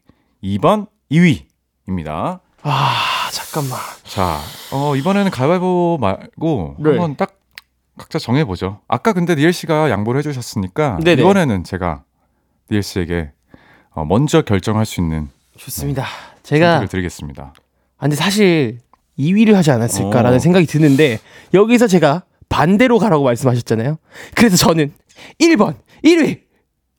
2번 0.43 0.87
2위입니다. 1.09 2.41
아, 2.63 3.29
잠깐만. 3.31 3.79
자, 4.03 4.39
어, 4.71 4.95
이번에는 4.95 5.31
가위바위보 5.31 5.97
말고 6.01 6.75
네. 6.79 6.89
한번 6.89 7.15
딱 7.15 7.37
각자 7.97 8.19
정해보죠. 8.19 8.79
아까 8.87 9.13
근데 9.13 9.35
니엘 9.35 9.53
씨가 9.53 9.89
양보를 9.89 10.19
해주셨으니까 10.19 10.99
네네. 11.03 11.21
이번에는 11.21 11.63
제가 11.63 12.03
니엘 12.71 12.81
씨에게 12.83 13.31
어, 13.91 14.05
먼저 14.05 14.41
결정할 14.41 14.85
수 14.85 14.99
있는 15.01 15.29
좋습니다. 15.57 16.05
제가 16.41 16.71
선택을 16.71 16.87
드리겠습니다. 16.89 17.53
아, 17.97 18.01
근데 18.01 18.15
사실 18.15 18.79
2위를 19.19 19.53
하지 19.53 19.71
않았을까라는 19.71 20.37
어. 20.37 20.39
생각이 20.39 20.65
드는데 20.65 21.19
여기서 21.53 21.87
제가 21.87 22.23
반대로 22.49 22.97
가라고 22.99 23.23
말씀하셨잖아요. 23.23 23.97
그래서 24.35 24.57
저는 24.57 24.91
1번 25.39 25.75
1위. 26.03 26.41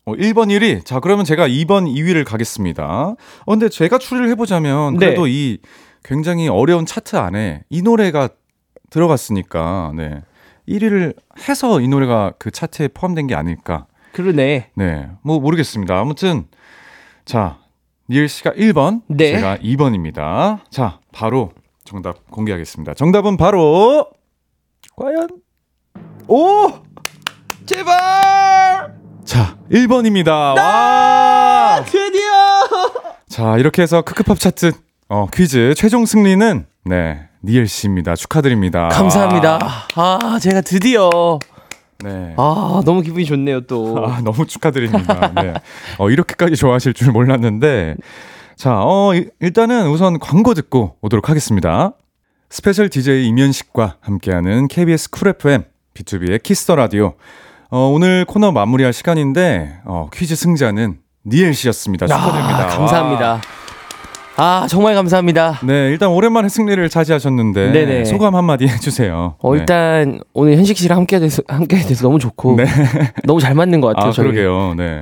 어, 0.07 0.12
1번 0.12 0.48
1위. 0.48 0.85
자, 0.85 1.00
그러면 1.00 1.24
제가 1.24 1.48
2번 1.48 1.92
2위를 1.92 2.24
가겠습니다. 2.24 2.85
어, 2.85 3.16
근데 3.46 3.68
제가 3.68 3.98
추리를 3.98 4.28
해보자면 4.30 4.94
네. 4.94 5.07
그래도 5.07 5.26
이 5.26 5.59
굉장히 6.04 6.48
어려운 6.48 6.87
차트 6.87 7.16
안에 7.16 7.64
이 7.70 7.83
노래가 7.83 8.28
들어갔으니까 8.90 9.92
네. 9.96 10.22
1위를 10.68 11.14
해서 11.48 11.81
이 11.81 11.88
노래가 11.88 12.33
그 12.38 12.50
차트에 12.50 12.88
포함된 12.88 13.27
게 13.27 13.35
아닐까. 13.35 13.87
그러네. 14.12 14.70
네, 14.74 15.09
뭐 15.22 15.40
모르겠습니다. 15.40 15.98
아무튼 15.98 16.46
자 17.24 17.59
니엘 18.11 18.29
씨가 18.29 18.53
1번, 18.53 19.03
네. 19.09 19.33
제가 19.33 19.59
2번입니다. 19.59 20.61
자, 20.70 21.00
바로 21.12 21.53
정답 21.85 22.31
공개하겠습니다. 22.31 22.94
정답은 22.94 23.37
바로 23.37 24.07
과연 24.96 25.29
오 26.29 26.70
제발. 27.66 28.94
자, 29.24 29.57
1번입니다. 29.70 30.57
와! 30.57 31.83
드디어. 31.87 32.31
자, 33.29 33.57
이렇게 33.57 33.83
해서 33.83 34.03
크크팝 34.03 34.38
차트 34.38 34.72
어, 35.09 35.27
퀴즈 35.33 35.74
최종 35.77 36.05
승리는 36.05 36.66
네, 36.85 37.29
니엘 37.44 37.66
씨입니다. 37.68 38.16
축하드립니다. 38.16 38.88
감사합니다. 38.88 39.59
아, 39.96 40.38
제가 40.40 40.61
드디어 40.62 41.38
네. 42.02 42.35
아, 42.37 42.83
너무 42.85 43.02
기분이 43.02 43.24
좋네요, 43.24 43.62
또. 43.62 44.04
아, 44.07 44.20
너무 44.22 44.46
축하드립니다. 44.46 45.33
네. 45.35 45.54
어, 45.98 46.11
이렇게까지 46.11 46.57
좋아하실 46.57 46.94
줄 46.94 47.12
몰랐는데. 47.12 47.96
자, 48.57 48.80
어, 48.83 49.14
이- 49.14 49.28
일단은 49.40 49.88
우선 49.88 50.18
광고 50.18 50.54
듣고 50.54 50.96
오도록 51.00 51.28
하겠습니다. 51.28 51.92
스페셜 52.50 52.88
DJ 52.88 53.26
이면식과 53.28 53.96
함께하는 54.00 54.68
KBS 54.68 55.11
쿨 55.11 55.28
FM, 55.28 55.64
B2B의 55.94 56.42
키스터 56.42 56.76
라디오. 56.76 57.14
어, 57.70 57.90
오늘 57.92 58.24
코너 58.24 58.52
마무리할 58.52 58.92
시간인데, 58.92 59.80
어, 59.87 60.09
퀴즈 60.12 60.37
승자는 60.37 60.98
니엘 61.26 61.54
씨였습니다. 61.54 62.07
축하드립니다. 62.07 62.64
아, 62.64 62.68
감사합니다. 62.68 63.40
아, 64.37 64.66
정말 64.68 64.94
감사합니다. 64.94 65.44
와. 65.47 65.59
네, 65.62 65.90
일단 65.90 66.09
오랜만에 66.09 66.49
승리를 66.49 66.88
차지하셨는데, 66.88 67.73
네네. 67.73 68.05
소감 68.05 68.35
한마디 68.35 68.66
해주세요. 68.66 69.37
어, 69.38 69.55
네. 69.55 69.61
일단 69.61 70.20
오늘 70.33 70.57
현식 70.57 70.77
씨랑 70.77 70.99
함께 70.99 71.20
돼서 71.20 71.42
함께 71.47 71.77
돼서 71.77 72.03
너무 72.03 72.18
좋고 72.18 72.57
네. 72.57 72.64
너무 73.25 73.40
잘 73.40 73.55
맞는 73.55 73.81
것 73.81 73.88
같아요. 73.88 74.09
아, 74.09 74.12
저희. 74.12 74.27
그러게요. 74.27 74.75
네. 74.77 75.01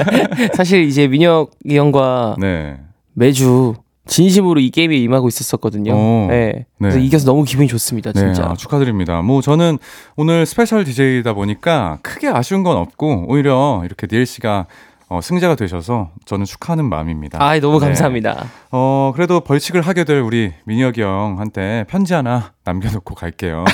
사실 0.54 0.82
이제 0.84 1.08
민혁이 1.08 1.76
형과 1.76 2.36
네. 2.38 2.76
매주 3.14 3.74
진심으로 4.06 4.60
이 4.60 4.70
게임에 4.70 4.96
임하고 4.96 5.28
있었었거든요. 5.28 5.92
오. 5.94 6.26
네. 6.28 6.66
그래서 6.78 6.98
네. 6.98 7.04
이겨서 7.04 7.24
너무 7.24 7.44
기분이 7.44 7.68
좋습니다, 7.68 8.12
진짜. 8.12 8.42
네, 8.42 8.48
아, 8.48 8.54
축하드립니다. 8.54 9.22
뭐 9.22 9.40
저는 9.40 9.78
오늘 10.16 10.44
스페셜 10.44 10.84
DJ이다 10.84 11.32
보니까 11.32 11.98
크게 12.02 12.28
아쉬운 12.28 12.62
건 12.62 12.76
없고 12.76 13.26
오히려 13.28 13.82
이렇게 13.86 14.06
니엘 14.10 14.26
씨가 14.26 14.66
어, 15.08 15.20
승자가 15.20 15.54
되셔서 15.54 16.10
저는 16.24 16.44
축하하는 16.44 16.86
마음입니다. 16.88 17.42
아, 17.42 17.58
너무 17.60 17.78
네. 17.78 17.86
감사합니다. 17.86 18.46
어, 18.70 19.12
그래도 19.14 19.40
벌칙을 19.40 19.82
하게 19.82 20.04
될 20.04 20.20
우리 20.20 20.52
민혁이 20.64 21.02
형한테 21.02 21.84
편지 21.88 22.14
하나 22.14 22.52
남겨놓고 22.64 23.14
갈게요. 23.14 23.64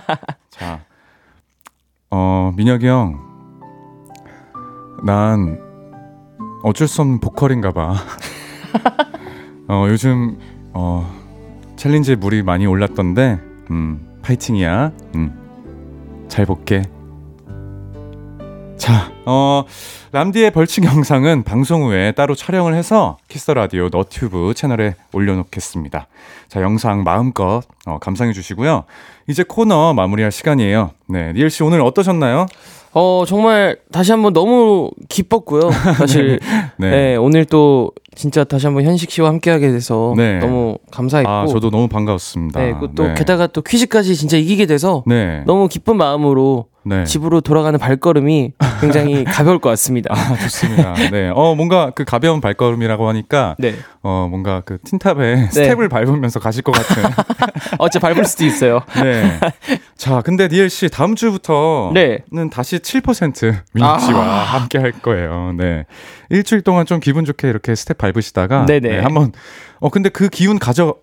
자, 0.50 0.80
어, 2.10 2.52
민혁이 2.56 2.86
형, 2.86 3.18
난 5.04 5.60
어쩔 6.62 6.88
수 6.88 7.02
없는 7.02 7.20
보컬인가 7.20 7.72
봐. 7.72 7.94
어, 9.68 9.84
요즘, 9.88 10.38
어, 10.72 11.06
챌린지에 11.76 12.16
물이 12.16 12.42
많이 12.42 12.66
올랐던데, 12.66 13.38
음, 13.70 14.18
파이팅이야. 14.22 14.92
음, 15.14 16.26
잘 16.28 16.46
볼게. 16.46 16.82
자, 18.78 19.12
어, 19.26 19.64
람디의 20.12 20.52
벌칙 20.52 20.84
영상은 20.84 21.42
방송 21.42 21.82
후에 21.82 22.12
따로 22.12 22.34
촬영을 22.34 22.74
해서 22.74 23.18
Kiss 23.28 23.50
the 23.50 23.64
Radio 23.64 23.88
너튜브 23.90 24.54
채널에 24.54 24.94
올려놓겠습니다. 25.12 26.06
자, 26.48 26.62
영상 26.62 27.02
마음껏 27.02 27.62
어, 27.86 27.98
감상해 27.98 28.32
주시고요. 28.32 28.84
이제 29.26 29.44
코너 29.46 29.92
마무리할 29.94 30.30
시간이에요. 30.30 30.92
네, 31.08 31.32
니엘 31.32 31.50
씨 31.50 31.62
오늘 31.64 31.80
어떠셨나요? 31.82 32.46
어, 32.94 33.24
정말 33.26 33.78
다시 33.92 34.12
한번 34.12 34.32
너무 34.32 34.90
기뻤고요. 35.08 35.70
사실 35.98 36.38
네. 36.78 36.90
네. 36.90 37.16
오늘 37.16 37.44
또 37.44 37.90
진짜 38.18 38.42
다시 38.42 38.66
한번 38.66 38.82
현식 38.82 39.12
씨와 39.12 39.28
함께하게 39.28 39.70
돼서 39.70 40.12
네. 40.16 40.40
너무 40.40 40.76
감사했고 40.90 41.30
아, 41.30 41.46
저도 41.46 41.70
너무 41.70 41.86
반가웠습니다. 41.86 42.58
네, 42.58 42.74
그또 42.74 43.14
게다가 43.14 43.46
또 43.46 43.62
퀴즈까지 43.62 44.16
진짜 44.16 44.36
이기게 44.36 44.66
돼서 44.66 45.04
네. 45.06 45.44
너무 45.46 45.68
기쁜 45.68 45.96
마음으로 45.96 46.66
네. 46.88 47.04
집으로 47.04 47.40
돌아가는 47.40 47.78
발걸음이 47.78 48.52
굉장히 48.80 49.22
가벼울 49.24 49.58
것 49.58 49.68
같습니다. 49.70 50.14
아, 50.14 50.36
좋습니다. 50.36 50.94
네. 51.12 51.30
어, 51.34 51.54
뭔가 51.54 51.90
그 51.94 52.04
가벼운 52.04 52.40
발걸음이라고 52.40 53.08
하니까 53.08 53.56
네. 53.58 53.74
어, 54.02 54.26
뭔가 54.30 54.62
그 54.64 54.78
틴탑의 54.84 55.48
스텝을 55.50 55.88
밟으면서 55.88 56.40
가실 56.40 56.62
것 56.62 56.72
같은. 56.72 57.02
어째 57.78 57.98
밟을 57.98 58.24
수도 58.24 58.44
있어요. 58.44 58.80
네. 59.02 59.38
자, 59.96 60.22
근데 60.22 60.48
니엘 60.48 60.70
씨 60.70 60.88
다음 60.88 61.14
주부터는 61.14 61.92
네. 61.94 62.18
다시 62.50 62.78
7% 62.78 63.54
민혁 63.74 64.00
씨와 64.00 64.24
함께 64.44 64.78
할 64.78 64.92
거예요. 64.92 65.52
네. 65.56 65.84
일주일 66.30 66.62
동안 66.62 66.86
좀 66.86 67.00
기분 67.00 67.24
좋게 67.24 67.48
이렇게 67.48 67.74
스텝 67.74 67.98
밟으시다가 67.98 68.66
네네. 68.66 68.88
네, 68.88 68.98
한번 69.00 69.32
어 69.80 69.88
근데 69.90 70.08
그 70.08 70.28
기운 70.28 70.58
가져 70.58 70.96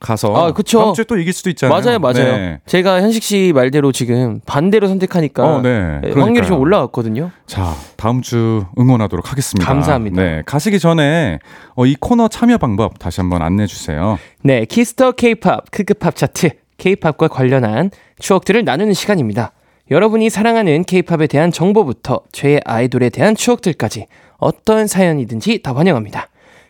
가서 0.00 0.34
아, 0.34 0.52
그쵸. 0.52 0.80
다음 0.80 0.94
주에 0.94 1.04
또 1.04 1.16
이길 1.16 1.32
수도 1.32 1.50
있잖아요. 1.50 1.80
맞아요, 1.80 1.98
맞아요. 1.98 2.36
네. 2.36 2.60
제가 2.66 3.00
현식 3.00 3.22
씨 3.22 3.52
말대로 3.54 3.92
지금 3.92 4.40
반대로 4.44 4.88
선택하니까 4.88 5.44
어, 5.44 5.62
네. 5.62 6.00
네, 6.02 6.12
확률이 6.12 6.46
좀. 6.46 6.58
올라왔거든요. 6.58 7.30
자, 7.46 7.72
다음 7.96 8.20
주 8.20 8.64
응원하도록 8.78 9.30
하겠습니다. 9.30 9.66
감사합니다. 9.66 10.22
네. 10.22 10.42
가시기 10.44 10.78
전에 10.78 11.38
어, 11.74 11.86
이 11.86 11.94
코너 11.98 12.28
참여 12.28 12.58
방법 12.58 12.98
다시 12.98 13.20
한번 13.20 13.42
안내해 13.42 13.66
주세요. 13.66 14.18
네, 14.42 14.64
Kiss 14.64 14.91
the 14.91 15.12
K-pop 15.12 15.70
크크팝 15.70 16.16
차트 16.16 16.50
K-pop과 16.76 17.28
관련한 17.28 17.90
추억들을 18.18 18.64
나누는 18.64 18.94
시간입니다. 18.94 19.52
여러분이 19.90 20.30
사랑하는 20.30 20.84
케이팝에 20.84 21.26
대한 21.26 21.52
정보부터 21.52 22.22
최애 22.32 22.60
아이돌에 22.64 23.10
대한 23.10 23.34
추억들까지 23.36 24.06
어떤 24.38 24.86
사연이든지 24.86 25.62
다 25.62 25.74
환영합니다. 25.74 26.28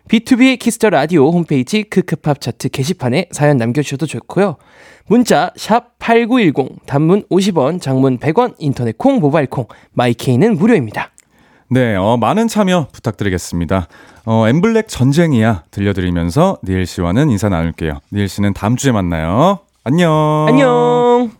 B2B 0.08 0.58
키스터 0.58 0.90
라디오 0.90 1.30
홈페이지 1.30 1.82
크크팝 1.82 2.40
차트 2.40 2.68
게시판에 2.68 3.28
사연 3.30 3.56
남겨주셔도 3.56 4.06
좋고요. 4.06 4.56
문자 5.06 5.50
샵8910 5.56 6.86
단문 6.86 7.24
50원, 7.30 7.80
장문 7.80 8.18
100원, 8.18 8.54
인터넷 8.58 8.96
콩, 8.98 9.18
모바일 9.20 9.46
콩, 9.46 9.66
My 9.92 10.11
K는 10.11 10.56
무료입니다. 10.56 11.10
네, 11.70 11.96
어, 11.96 12.16
많은 12.18 12.48
참여 12.48 12.88
부탁드리겠습니다. 12.92 13.88
어, 14.26 14.48
엠블랙 14.48 14.88
전쟁이야 14.88 15.64
들려드리면서 15.70 16.58
니엘 16.64 16.86
씨와는 16.86 17.30
인사 17.30 17.48
나눌게요. 17.48 18.00
니엘 18.12 18.28
씨는 18.28 18.52
다음 18.54 18.76
주에 18.76 18.92
만나요. 18.92 19.60
안녕. 19.82 20.46
안녕. 20.48 21.30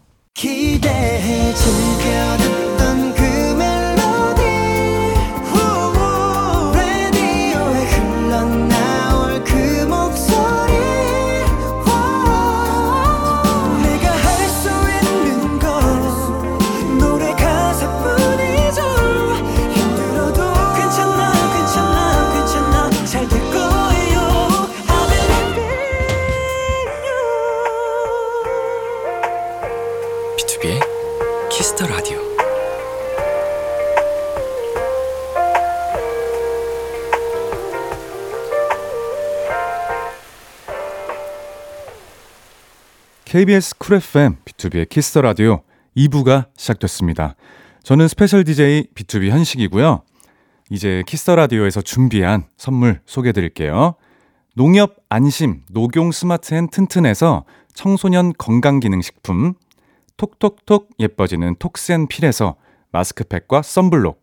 KBS 43.35 43.79
쿨 43.79 43.97
FM 43.97 44.37
B2B의 44.45 44.89
키스터 44.89 45.21
라디오 45.21 45.63
2부가 45.97 46.47
시작됐습니다. 46.57 47.35
저는 47.83 48.07
스페셜 48.07 48.45
DJ 48.45 48.91
BTOB 48.95 49.31
현식이고요. 49.31 50.03
이제 50.71 51.03
Kiss 51.09 51.24
the 51.24 51.35
Radio에서 51.35 51.83
준비한 51.83 52.45
선물 52.57 53.01
소개해 53.07 53.33
드릴게요. 53.33 53.97
농협 54.55 54.99
안심 55.09 55.63
녹용 55.69 56.13
스마트 56.13 56.55
앤 56.55 56.69
튼튼에서 56.69 57.45
청소년 57.73 58.35
건강 58.39 58.79
기능 58.79 59.03
식품 59.03 59.55
톡톡톡 60.17 60.91
예뻐지는 61.01 61.57
톡스앤필에서 61.59 62.55
마스크팩과 62.93 63.63
썬블록 63.63 64.23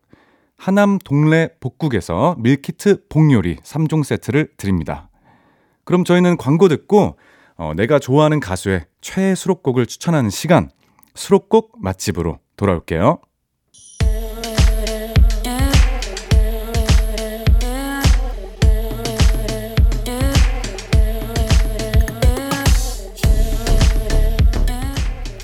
하남 0.56 1.00
동래 1.00 1.50
복국에서 1.60 2.38
밀키트 2.40 3.10
복요리 3.10 3.58
3종 3.58 4.06
세트를 4.06 4.54
드립니다. 4.56 5.10
그럼 5.84 6.06
저희는 6.06 6.38
광고 6.38 6.70
듣고 6.70 7.18
어, 7.64 7.76
내가 7.76 8.00
좋아하는 8.00 8.40
가수의 8.40 8.86
최애 9.02 9.36
수록곡을 9.36 9.86
추천하는 9.86 10.32
시간 10.32 10.72
수록곡 11.14 11.74
맛집으로 11.80 12.40
돌아올게요. 12.58 13.20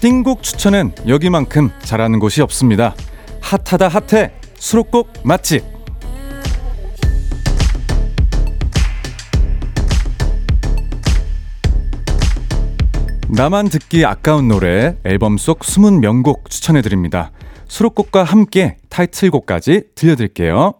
띵곡 0.02 0.42
추천은 0.42 0.94
여기만큼 1.08 1.70
잘하는 1.84 2.18
곳이 2.18 2.42
없습니다. 2.42 2.96
핫하다 3.42 3.90
핫해 3.90 4.32
수록곡 4.56 5.14
맛집. 5.24 5.77
나만 13.38 13.70
듣기 13.70 14.04
아까운 14.04 14.48
노래 14.48 14.98
앨범 15.04 15.38
속 15.38 15.64
숨은 15.64 16.00
명곡 16.00 16.50
추천해드립니다. 16.50 17.32
수록곡과 17.68 18.24
함께 18.24 18.78
타이틀곡까지 18.90 19.90
들려드릴게요. 19.94 20.74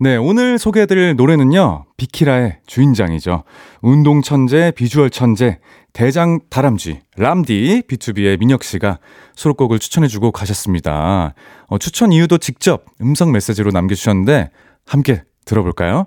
네, 0.00 0.16
오늘 0.16 0.58
소개해드릴 0.58 1.16
노래는요, 1.16 1.84
비키라의 1.98 2.60
주인장이죠. 2.66 3.44
운동 3.82 4.22
천재, 4.22 4.72
비주얼 4.74 5.10
천재, 5.10 5.58
대장 5.92 6.40
다람쥐, 6.48 7.00
람디, 7.18 7.82
B2B의 7.86 8.38
민혁 8.38 8.64
씨가 8.64 8.98
수록곡을 9.36 9.78
추천해주고 9.78 10.32
가셨습니다. 10.32 11.34
어, 11.66 11.76
추천 11.76 12.12
이유도 12.12 12.38
직접 12.38 12.86
음성 13.02 13.30
메시지로 13.30 13.72
남겨주셨는데, 13.72 14.48
함께 14.86 15.22
들어볼까요? 15.44 16.06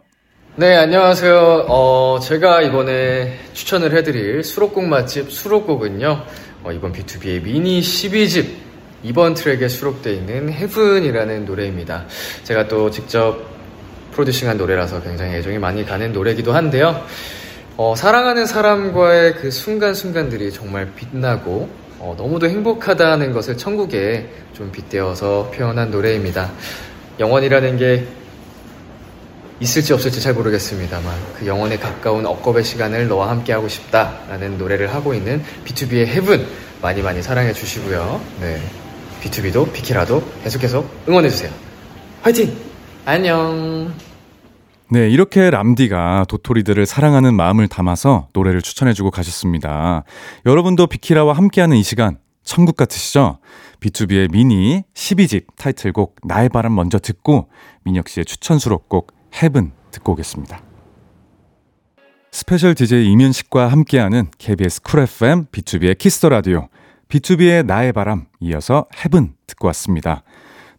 네, 0.57 0.75
안녕하세요. 0.75 1.65
어, 1.69 2.19
제가 2.21 2.61
이번에 2.61 3.39
추천을 3.53 3.95
해드릴 3.95 4.43
수록곡 4.43 4.83
맛집 4.83 5.31
수록곡은요, 5.31 6.25
어, 6.65 6.71
이번 6.73 6.91
BTOB의 6.91 7.41
미니 7.41 7.79
12집 7.79 8.47
이번 9.01 9.33
트랙에 9.33 9.69
수록되어 9.69 10.11
있는 10.11 10.51
Heaven이라는 10.51 11.45
노래입니다. 11.45 12.05
제가 12.43 12.67
또 12.67 12.91
직접 12.91 13.45
프로듀싱한 14.11 14.57
노래라서 14.57 15.01
굉장히 15.01 15.35
애정이 15.35 15.57
많이 15.57 15.85
가는 15.85 16.11
노래기도 16.11 16.51
한데요. 16.51 17.01
어, 17.77 17.95
사랑하는 17.95 18.45
사람과의 18.45 19.35
그 19.35 19.51
순간순간들이 19.51 20.51
정말 20.51 20.91
빛나고 20.97 21.69
어, 21.99 22.13
너무도 22.17 22.49
행복하다는 22.49 23.31
것을 23.31 23.55
천국에 23.55 24.27
좀 24.51 24.69
빗대어서 24.73 25.53
표현한 25.55 25.91
노래입니다. 25.91 26.51
영원이라는 27.21 27.77
게 27.77 28.05
있을지 29.62 29.93
없을지 29.93 30.19
잘 30.19 30.34
모르겠습니다만 30.34 31.15
그 31.38 31.45
영원에 31.45 31.78
가까운 31.78 32.26
억겁의 32.26 32.63
시간을 32.63 33.08
너와 33.08 33.30
함께 33.30 33.54
하고 33.54 33.67
싶다라는 33.67 34.58
노래를 34.58 34.91
하고 34.93 35.13
있는 35.13 35.43
B2B의 35.65 36.08
헤븐 36.08 36.47
많이 36.82 37.04
많이 37.04 37.21
사랑해 37.21 37.54
주시고요. 37.54 38.19
네. 38.41 38.60
B2B도 39.21 39.71
비키라도 39.71 40.24
계속 40.43 40.60
계속 40.60 40.89
응원해 41.08 41.30
주세요. 41.30 41.52
화이팅! 42.24 42.58
안녕. 43.06 43.93
네, 44.89 45.08
이렇게 45.10 45.52
람디가 45.52 46.26
도토리들을 46.28 46.84
사랑하는 46.88 47.36
마음을 47.36 47.67
담아서 47.67 48.30
노래를 48.34 48.63
추천해주고 48.63 49.12
가셨습니다. 49.12 50.04
여러분도 50.47 50.88
비키라와 50.88 51.34
함께하는 51.34 51.78
이 51.78 51.84
시간 51.84 52.17
천국 52.43 52.78
같으시죠? 52.78 53.38
B2B의 53.80 54.32
미니 54.32 54.82
12집 54.95 55.45
타이틀곡 55.56 56.15
나의 56.24 56.50
바람 56.50 56.74
먼저 56.74 56.97
듣고 56.97 57.50
민혁 57.84 58.10
씨의 58.10 58.26
추천 58.26 58.58
수록곡 58.58 59.20
헤븐 59.34 59.72
듣고 59.91 60.13
오겠습니다. 60.13 60.62
스페셜 62.32 62.76
DJ 62.76 63.12
이면식과 63.12 63.67
함께하는 63.67 64.28
KBS 64.38 64.82
쿨 64.84 65.02
FM 65.02 65.46
B2B의 65.48 65.98
키스터 65.98 66.30
라디오 66.30 66.70
B2B의 67.10 67.65
나의 67.65 67.91
바람 67.91 68.26
이어서 68.39 68.86
헤븐 69.04 69.34
듣고 69.48 69.67
왔습니다. 69.67 70.24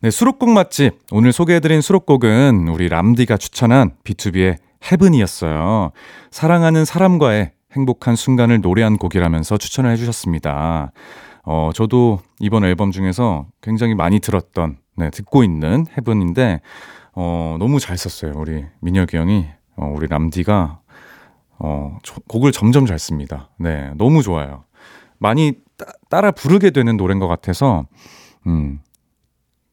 네, 0.01 0.11
수록곡 0.11 0.51
맛집. 0.51 0.99
오늘 1.13 1.33
소개해드린 1.33 1.81
수록곡은 1.81 2.69
우리 2.69 2.89
람디가 2.89 3.37
추천한 3.37 3.93
B2B의 4.03 4.57
헤븐이었어요. 4.91 5.93
사랑하는 6.31 6.85
사람과의 6.85 7.53
행복한 7.73 8.17
순간을 8.17 8.61
노래한 8.63 8.97
곡이라면서 8.97 9.59
추천을 9.59 9.91
해주셨습니다. 9.93 10.93
어, 11.45 11.71
저도 11.75 12.21
이번 12.41 12.65
앨범 12.65 12.91
중에서 12.91 13.47
굉장히 13.61 13.95
많이 13.95 14.21
들었던, 14.21 14.79
네, 14.97 15.11
듣고 15.11 15.45
있는 15.45 15.87
Heaven인데, 15.97 16.61
어, 17.15 17.57
너무 17.59 17.79
잘 17.81 17.97
썼어요. 17.99 18.33
우리 18.37 18.65
민혁이 18.81 19.17
형이, 19.17 19.47
어, 19.77 19.93
우리 19.95 20.07
람디가, 20.07 20.81
어, 21.59 21.99
조- 22.03 22.21
곡을 22.29 22.53
점점 22.53 22.87
잘 22.87 22.99
씁니다. 22.99 23.51
네, 23.59 23.91
너무 23.97 24.23
좋아요. 24.23 24.65
많이 25.19 25.53
따, 25.77 25.87
따라 26.11 26.31
부르게 26.31 26.71
되는 26.71 26.97
노래인 26.97 27.19
것 27.19 27.29
같아서, 27.29 27.87
음, 28.47 28.81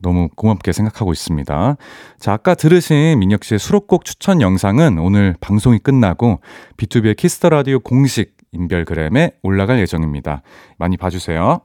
너무 0.01 0.29
고맙게 0.35 0.71
생각하고 0.71 1.11
있습니다. 1.11 1.75
자, 2.19 2.33
아까 2.33 2.55
들으신 2.55 3.19
민혁 3.19 3.43
씨의 3.43 3.59
수록곡 3.59 4.05
추천 4.05 4.39
영상은 4.41 4.97
오늘 4.97 5.35
방송이 5.41 5.79
끝나고 5.79 6.39
B2B의 6.77 7.17
키스터 7.17 7.49
라디오 7.49 7.79
공식 7.79 8.37
인별그램에 8.53 9.31
올라갈 9.43 9.79
예정입니다. 9.79 10.41
많이 10.77 10.95
봐주세요. 10.95 11.59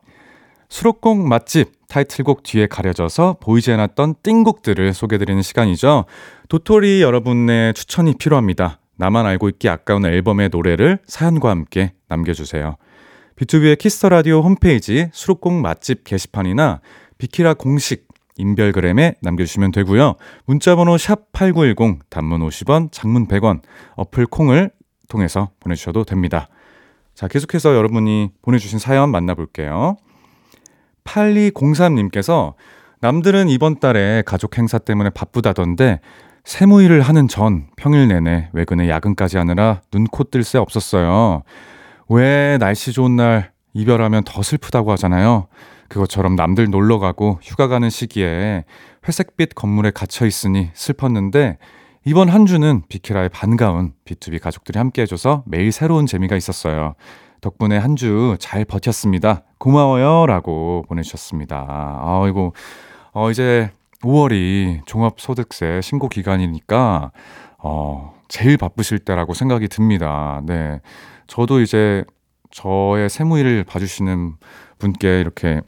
수록곡 0.75 1.29
맛집 1.29 1.71
타이틀곡 1.87 2.43
뒤에 2.43 2.67
가려져서 2.67 3.37
보이지 3.39 3.71
않았던 3.71 4.17
띵곡들을 4.25 4.93
소개드리는 4.93 5.41
시간이죠. 5.41 6.05
도토리 6.49 7.01
여러분의 7.01 7.75
추천이 7.75 8.15
필요합니다. 8.19 8.81
나만 8.97 9.25
알고 9.25 9.49
있기 9.51 9.69
아까운 9.69 10.05
앨범의 10.05 10.49
노래를 10.51 10.99
사연과 11.07 11.51
함께 11.51 11.93
남겨주세요. 12.09 12.75
비투비의 13.37 13.79
키스 13.79 13.97
더 13.97 14.09
라디오 14.09 14.41
홈페이지 14.41 15.11
수록곡 15.13 15.53
맛집 15.53 16.03
게시판이나 16.03 16.81
비키라 17.19 17.55
공식 17.55 18.09
인별그램에 18.37 19.15
남겨주시면 19.23 19.71
되고요. 19.71 20.17
문자번호 20.45 20.99
샵 20.99 21.31
8910 21.31 22.11
단문 22.11 22.41
50원, 22.41 22.89
장문 22.91 23.29
100원, 23.29 23.61
어플 23.95 24.27
콩을 24.27 24.73
통해서 25.09 25.51
보내주셔도 25.61 26.03
됩니다. 26.03 26.49
자, 27.15 27.29
계속해서 27.29 27.77
여러분이 27.77 28.31
보내주신 28.43 28.81
사연 28.81 29.13
만나볼게요. 29.13 29.99
8203님께서 31.05 32.55
남들은 33.01 33.49
이번 33.49 33.81
달에 33.81 34.23
가족 34.25 34.59
행사 34.59 34.79
때문에 34.79 35.11
바쁘다던데 35.11 36.01
세무일을 36.45 37.01
하는 37.01 37.29
전 37.29 37.69
평일 37.77 38.09
내내 38.09 38.51
외근에 38.53 38.89
야근까지 38.89 39.39
하느라 39.39 39.81
눈코 39.93 40.25
뜰 40.25 40.45
새 40.45 40.59
없었어요. 40.59 41.43
왜 42.09 42.59
날씨 42.59 42.93
좋은 42.93 43.17
날 43.17 43.53
이별하면 43.73 44.25
더 44.25 44.43
슬프다고 44.43 44.93
하잖아요. 44.93 45.47
그것처럼 45.89 46.37
남들 46.37 46.71
놀러 46.71 46.99
가고 46.99 47.39
휴가 47.43 47.67
가는 47.67 47.89
시기에 47.91 48.65
회색빛 49.07 49.55
건물에 49.55 49.91
갇혀 49.91 50.27
있으니 50.27 50.71
슬펐는데 50.75 51.59
이번 52.07 52.29
한 52.29 52.47
주는 52.47 52.83
비키라의 52.89 53.31
반가운 53.31 53.93
B2B 54.05 54.41
가족들이 54.41 54.79
함께 54.79 55.03
해줘서 55.03 55.43
매일 55.47 55.73
새로운 55.73 56.07
재미가 56.07 56.37
있었어요. 56.37 56.95
덕분에 57.45 57.77
한 57.77 57.95
주 57.95 58.37
잘 58.41 58.65
버텼습니다. 58.65 59.43
고마워요. 59.59 60.25
라고 60.27 60.83
보내주셨습니다. 60.89 61.67
아이고, 62.03 62.55
어, 63.13 63.31
이제 63.31 63.71
5월이 64.03 64.85
종합소득세 64.87 65.81
신고 65.83 66.09
기간이니까, 66.09 67.13
어, 67.59 68.15
제일 68.29 68.57
바쁘실 68.57 68.99
때라고 69.01 69.35
생각이 69.35 69.69
듭니다. 69.69 70.41
네. 70.47 70.81
저도 71.27 71.61
이제 71.61 72.05
저의 72.51 73.09
세무일을 73.11 73.65
봐주시는 73.65 74.35
분께 74.79 75.21
이렇게, 75.21 75.61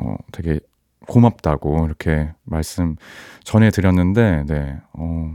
어, 0.00 0.16
되게 0.32 0.60
고맙다고 1.06 1.84
이렇게 1.86 2.32
말씀 2.44 2.96
전해드렸는데, 3.44 4.44
네. 4.46 4.76
어, 4.94 5.30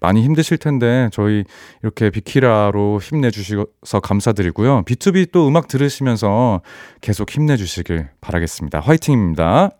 많이 0.00 0.22
힘드실 0.22 0.58
텐데 0.58 1.08
저희 1.12 1.44
이렇게 1.82 2.10
비키라로 2.10 3.00
힘내주셔서 3.00 4.00
감사드리고요. 4.02 4.82
B2B 4.84 5.32
또 5.32 5.48
음악 5.48 5.68
들으시면서 5.68 6.60
계속 7.00 7.30
힘내주시길 7.30 8.08
바라겠습니다. 8.20 8.80
화이팅입니다. 8.80 9.70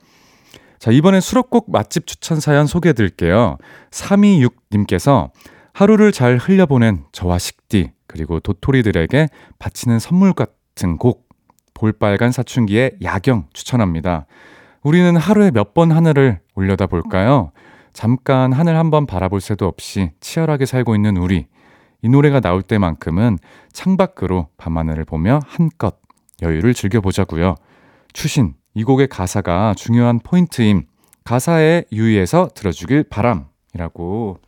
자, 0.78 0.90
이번엔 0.90 1.20
수록곡 1.20 1.70
맛집 1.70 2.06
추천 2.06 2.40
사연 2.40 2.66
소개해 2.66 2.92
드릴게요. 2.92 3.58
326님께서 3.90 5.30
하루를 5.72 6.12
잘 6.12 6.36
흘려보낸 6.38 7.04
저와 7.12 7.38
식디, 7.38 7.92
그리고 8.06 8.40
도토리들에게 8.40 9.28
바치는 9.58 9.98
선물 9.98 10.32
같은 10.32 10.96
곡, 10.98 11.28
볼빨간 11.74 12.32
사춘기의 12.32 12.92
야경 13.02 13.46
추천합니다. 13.52 14.26
우리는 14.82 15.16
하루에 15.16 15.50
몇 15.52 15.74
번 15.74 15.92
하늘을 15.92 16.40
올려다 16.54 16.86
볼까요? 16.86 17.52
잠깐 17.98 18.52
하늘 18.52 18.76
한번 18.76 19.06
바라볼 19.06 19.40
새도 19.40 19.66
없이 19.66 20.12
치열하게 20.20 20.66
살고 20.66 20.94
있는 20.94 21.16
우리. 21.16 21.48
이 22.00 22.08
노래가 22.08 22.38
나올 22.38 22.62
때만큼은 22.62 23.38
창밖으로 23.72 24.46
밤하늘을 24.56 25.04
보며 25.04 25.40
한껏 25.44 25.98
여유를 26.40 26.74
즐겨보자고요. 26.74 27.56
추신, 28.12 28.54
이 28.74 28.84
곡의 28.84 29.08
가사가 29.08 29.74
중요한 29.76 30.20
포인트임. 30.20 30.84
가사에 31.24 31.86
유의해서 31.90 32.50
들어주길 32.54 33.02
바람이라고 33.02 34.38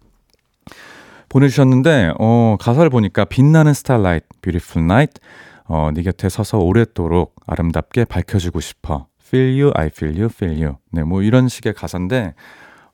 보내주셨는데 1.29 2.13
어, 2.21 2.57
가사를 2.61 2.89
보니까 2.89 3.25
빛나는 3.25 3.75
starlight, 3.75 4.27
beautiful 4.43 4.87
night 4.87 5.21
어, 5.65 5.91
네 5.93 6.03
곁에 6.03 6.29
서서 6.29 6.59
오래도록 6.59 7.35
아름답게 7.49 8.05
밝혀주고 8.05 8.61
싶어. 8.61 9.09
Feel 9.21 9.61
you, 9.61 9.73
I 9.75 9.89
feel 9.89 10.15
you, 10.15 10.29
feel 10.33 10.57
you. 10.63 10.77
네, 10.93 11.03
뭐 11.03 11.23
이런 11.23 11.49
식의 11.49 11.75
가사인데 11.75 12.35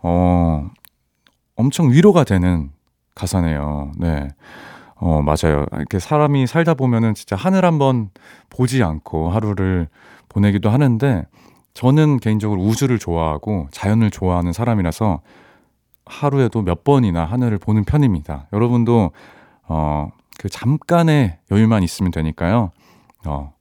어, 0.01 0.71
엄청 1.57 1.91
위로가 1.91 2.25
되는 2.25 2.71
가사네요. 3.15 3.93
네. 3.99 4.29
어, 4.97 5.23
맞아요. 5.23 5.67
이렇게 5.73 5.99
사람이 5.99 6.47
살다 6.47 6.75
보면은 6.75 7.15
진짜 7.15 7.37
하늘 7.37 7.65
한번 7.65 8.11
보지 8.51 8.83
않고 8.83 9.31
하루를 9.31 9.89
보내기도 10.29 10.71
하는데 10.71 11.27
저는 11.75 12.19
개인적으로 12.19 12.63
우주를 12.63 12.99
좋아하고 12.99 13.69
자연을 13.71 14.11
좋아하는 14.11 14.53
사람이라서 14.53 15.21
하루에도 16.07 16.63
몇 16.63 16.85
번이나 16.85 17.25
하늘을 17.25 17.59
보는 17.59 17.85
편입니다. 17.85 18.47
여러분도 18.53 19.11
어, 19.69 20.09
그 20.39 20.49
잠깐의 20.49 21.39
여유만 21.51 21.83
있으면 21.83 22.13
되니까요. 22.13 22.71
어, 23.27 23.53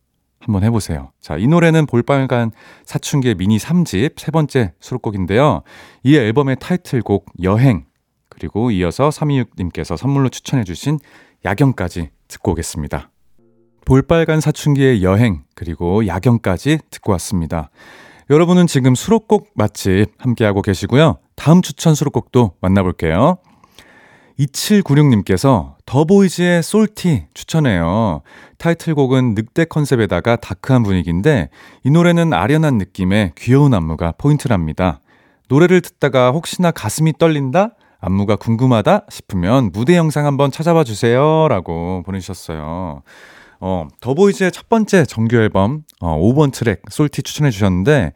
한번 0.46 0.64
해보세요. 0.64 1.12
자, 1.20 1.38
이 1.38 1.48
노래는 1.48 1.88
볼빨간 1.88 2.52
사춘기의 2.86 3.34
미니 3.36 3.58
3집 3.58 4.20
세 4.20 4.32
번째 4.32 4.74
수록곡인데요. 4.80 5.64
이 6.04 6.16
앨범의 6.16 6.58
타이틀곡 6.60 7.26
여행, 7.41 7.86
그리고 8.30 8.70
이어서 8.70 9.10
326님께서 9.10 9.98
선물로 9.98 10.30
추천해주신 10.30 11.00
야경까지 11.43 12.10
듣고 12.28 12.52
오겠습니다. 12.52 13.10
볼빨간 13.86 14.39
사춘기의 14.39 15.04
여행, 15.04 15.43
그리고 15.56 16.06
야경까지 16.06 16.80
듣고 16.91 17.12
왔습니다. 17.14 17.72
여러분은 18.30 18.68
지금 18.68 18.93
수록곡 18.93 19.52
맛집 19.56 20.14
함께하고 20.20 20.62
계시고요. 20.62 21.18
다음 21.36 21.64
추천 21.64 21.96
수록곡도 21.96 22.54
만나볼게요. 22.62 23.38
2796님께서 24.39 25.76
더보이즈의 25.86 26.62
솔티 26.62 27.28
추천해요. 27.34 28.22
타이틀곡은 28.58 29.36
늑대 29.36 29.66
컨셉에다가 29.66 30.36
다크한 30.36 30.84
분위기인데 30.84 31.49
이 31.84 31.91
노래는 31.91 32.34
아련한 32.34 32.78
느낌의 32.78 33.34
귀여운 33.38 33.74
안무가 33.74 34.14
포인트랍니다. 34.18 35.01
노래를 35.47 35.82
듣다가 35.82 36.32
혹시나 36.32 36.72
가슴이 36.72 37.14
떨린다? 37.18 37.76
안무가 37.99 38.36
궁금하다? 38.36 39.06
싶으면 39.10 39.72
무대 39.72 39.95
영상 39.95 40.26
한번 40.26 40.51
찾아봐 40.51 40.84
주세요. 40.84 41.47
라고 41.49 42.03
보내주셨어요. 42.06 43.01
어, 43.60 43.88
더보이즈의 43.99 44.51
첫 44.51 44.70
번째 44.70 45.06
정규 45.06 45.38
앨범, 45.38 45.84
어, 46.01 46.18
5번 46.20 46.51
트랙, 46.53 46.82
Salty 46.89 47.24
추천해 47.24 47.49
주셨는데, 47.51 48.14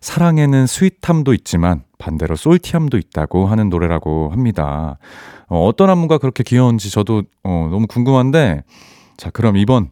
사랑에는 0.00 0.66
sweet함도 0.66 1.34
있지만, 1.34 1.82
반대로 1.98 2.36
salty함도 2.36 2.98
있다고 2.98 3.46
하는 3.46 3.68
노래라고 3.68 4.30
합니다. 4.30 4.98
어, 5.48 5.64
어떤 5.66 5.90
안무가 5.90 6.18
그렇게 6.18 6.42
귀여운지 6.42 6.90
저도 6.90 7.22
어, 7.42 7.68
너무 7.70 7.86
궁금한데, 7.86 8.62
자, 9.16 9.30
그럼 9.30 9.56
이번 9.56 9.90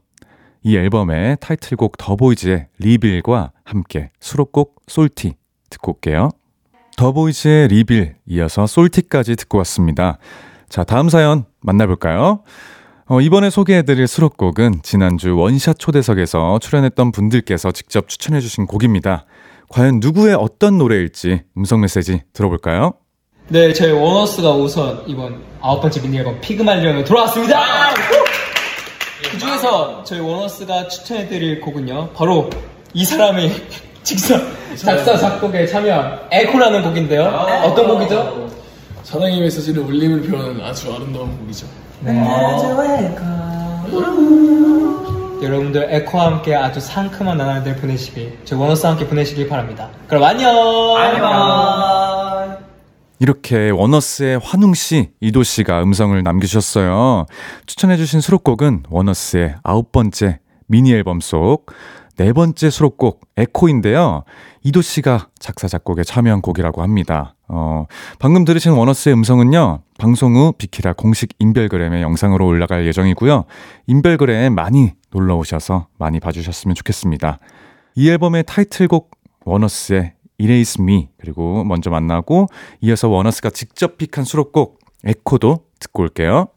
이 0.62 0.76
앨범의 0.76 1.38
타이틀곡 1.40 1.96
더보이즈의 1.96 2.66
Reveal과 2.78 3.52
함께 3.64 4.10
수록곡 4.20 4.82
Salty 4.86 5.34
듣고 5.70 5.92
올게요. 5.92 6.30
더보이즈의 6.96 7.68
Reveal 7.68 8.16
이어서 8.26 8.66
Salty까지 8.66 9.36
듣고 9.36 9.58
왔습니다. 9.58 10.18
자, 10.68 10.84
다음 10.84 11.08
사연 11.08 11.44
만나볼까요? 11.60 12.42
어, 13.06 13.20
이번에 13.20 13.50
소개해드릴 13.50 14.06
수록곡은 14.06 14.82
지난주 14.82 15.36
원샷 15.36 15.78
초대석에서 15.78 16.58
출연했던 16.60 17.10
분들께서 17.10 17.72
직접 17.72 18.08
추천해주신 18.08 18.66
곡입니다. 18.66 19.24
과연 19.68 19.98
누구의 20.00 20.34
어떤 20.34 20.78
노래일지 20.78 21.42
음성 21.56 21.80
메시지 21.80 22.22
들어볼까요? 22.32 22.92
네, 23.48 23.72
저희 23.72 23.90
원어스가 23.90 24.52
우선 24.52 25.02
이번 25.08 25.42
아홉 25.60 25.80
번째 25.80 26.02
미니 26.02 26.18
앨범 26.18 26.40
Pygmalion으로 26.40 27.04
돌아왔습니다. 27.04 27.58
그 29.22 29.38
중에서 29.38 30.02
저희 30.04 30.20
원어스가 30.20 30.88
추천해드릴 30.88 31.60
곡은요, 31.60 32.10
바로 32.10 32.48
이 32.94 33.04
사람이 33.04 33.50
직접 34.02 34.40
작사 34.76 35.16
작곡에 35.16 35.66
참여한 35.66 36.20
에코라는 36.30 36.82
곡인데요. 36.82 37.24
어떤 37.64 37.88
곡이죠? 37.88 38.48
사랑의 39.02 39.40
메시지를 39.40 39.82
울림을 39.82 40.22
표하는 40.22 40.60
아주 40.64 40.92
아름다운 40.92 41.36
곡이죠. 41.38 41.66
여러분들 45.42 45.88
에코와 45.90 46.26
함께 46.26 46.54
아주 46.54 46.80
상큼한 46.80 47.36
나날들 47.38 47.76
보내시길, 47.76 48.38
저희 48.44 48.58
원어스와 48.60 48.92
함께 48.92 49.06
보내시길 49.06 49.48
바랍니다. 49.48 49.88
그럼 50.06 50.22
안녕. 50.24 50.96
안녕. 50.96 52.69
이렇게 53.20 53.70
원어스의 53.70 54.40
환웅 54.42 54.74
씨, 54.74 55.10
이도 55.20 55.42
씨가 55.42 55.82
음성을 55.82 56.20
남겨주셨어요. 56.22 57.26
추천해주신 57.66 58.20
수록곡은 58.20 58.84
원어스의 58.88 59.56
아홉 59.62 59.92
번째 59.92 60.40
미니 60.66 60.92
앨범 60.92 61.20
속 61.20 61.66
네 62.20 62.34
번째 62.34 62.68
수록곡 62.68 63.22
에코인데요. 63.38 64.24
이도 64.62 64.82
씨가 64.82 65.28
작사 65.38 65.68
작곡에 65.68 66.04
참여한 66.04 66.42
곡이라고 66.42 66.82
합니다. 66.82 67.34
어, 67.48 67.86
방금 68.18 68.44
들으신 68.44 68.72
원어스의 68.72 69.14
음성은요. 69.14 69.80
방송 69.98 70.36
후 70.36 70.52
비키라 70.52 70.92
공식 70.92 71.30
인별그램의 71.38 72.02
영상으로 72.02 72.46
올라갈 72.46 72.86
예정이고요. 72.86 73.46
인별그램 73.86 74.54
많이 74.54 74.92
놀러 75.10 75.36
오셔서 75.36 75.86
많이 75.98 76.20
봐주셨으면 76.20 76.74
좋겠습니다. 76.74 77.38
이 77.94 78.10
앨범의 78.10 78.44
타이틀곡 78.46 79.12
원어스의 79.46 80.12
Erase 80.40 80.82
Me 80.82 81.08
그리고 81.18 81.64
먼저 81.64 81.90
만나고 81.90 82.46
이어서 82.80 83.08
원어스가 83.08 83.50
직접 83.50 83.98
픽한 83.98 84.24
수록곡 84.24 84.78
Echo도 85.04 85.66
듣고 85.78 86.02
올게요. 86.02 86.48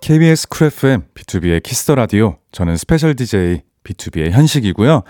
KBS 0.00 0.48
쿨 0.48 0.66
FM 0.66 1.04
비투비의 1.14 1.62
키스 1.62 1.82
더 1.82 1.94
라디오 1.94 2.36
저는 2.52 2.76
스페셜 2.76 3.14
DJ 3.14 3.62
비투비의 3.84 4.30
현식이고요. 4.30 5.02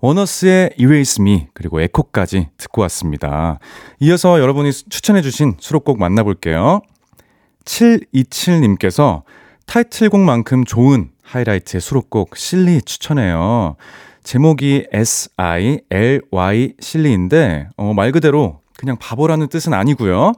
원어스의 0.00 0.70
Erase 0.78 1.22
Me 1.22 1.46
그리고 1.54 1.80
Echo까지 1.80 2.48
듣고 2.56 2.82
왔습니다. 2.82 3.58
이어서 4.00 4.40
여러분이 4.40 4.72
추천해 4.72 5.22
주신 5.22 5.56
수록곡 5.58 5.98
만나볼게요. 5.98 6.80
727님께서 7.64 9.22
타이틀곡만큼 9.66 10.64
좋은 10.64 11.10
하이라이트의 11.22 11.80
수록곡 11.80 12.36
SILY 12.36 12.82
추천해요. 12.82 13.76
제목이 14.22 14.86
S-I-L-Y 14.92 16.74
SILY인데, 16.78 17.68
어, 17.76 17.92
말 17.94 18.12
그대로 18.12 18.60
그냥 18.78 18.96
바보라는 18.98 19.48
뜻은 19.48 19.74
아니고요. 19.74 20.32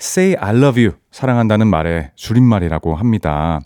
Say 0.00 0.36
I 0.38 0.56
love 0.56 0.82
you. 0.82 0.96
사랑한다는 1.10 1.66
말의 1.66 2.10
줄임말이라고 2.14 2.94
합니다. 2.94 3.60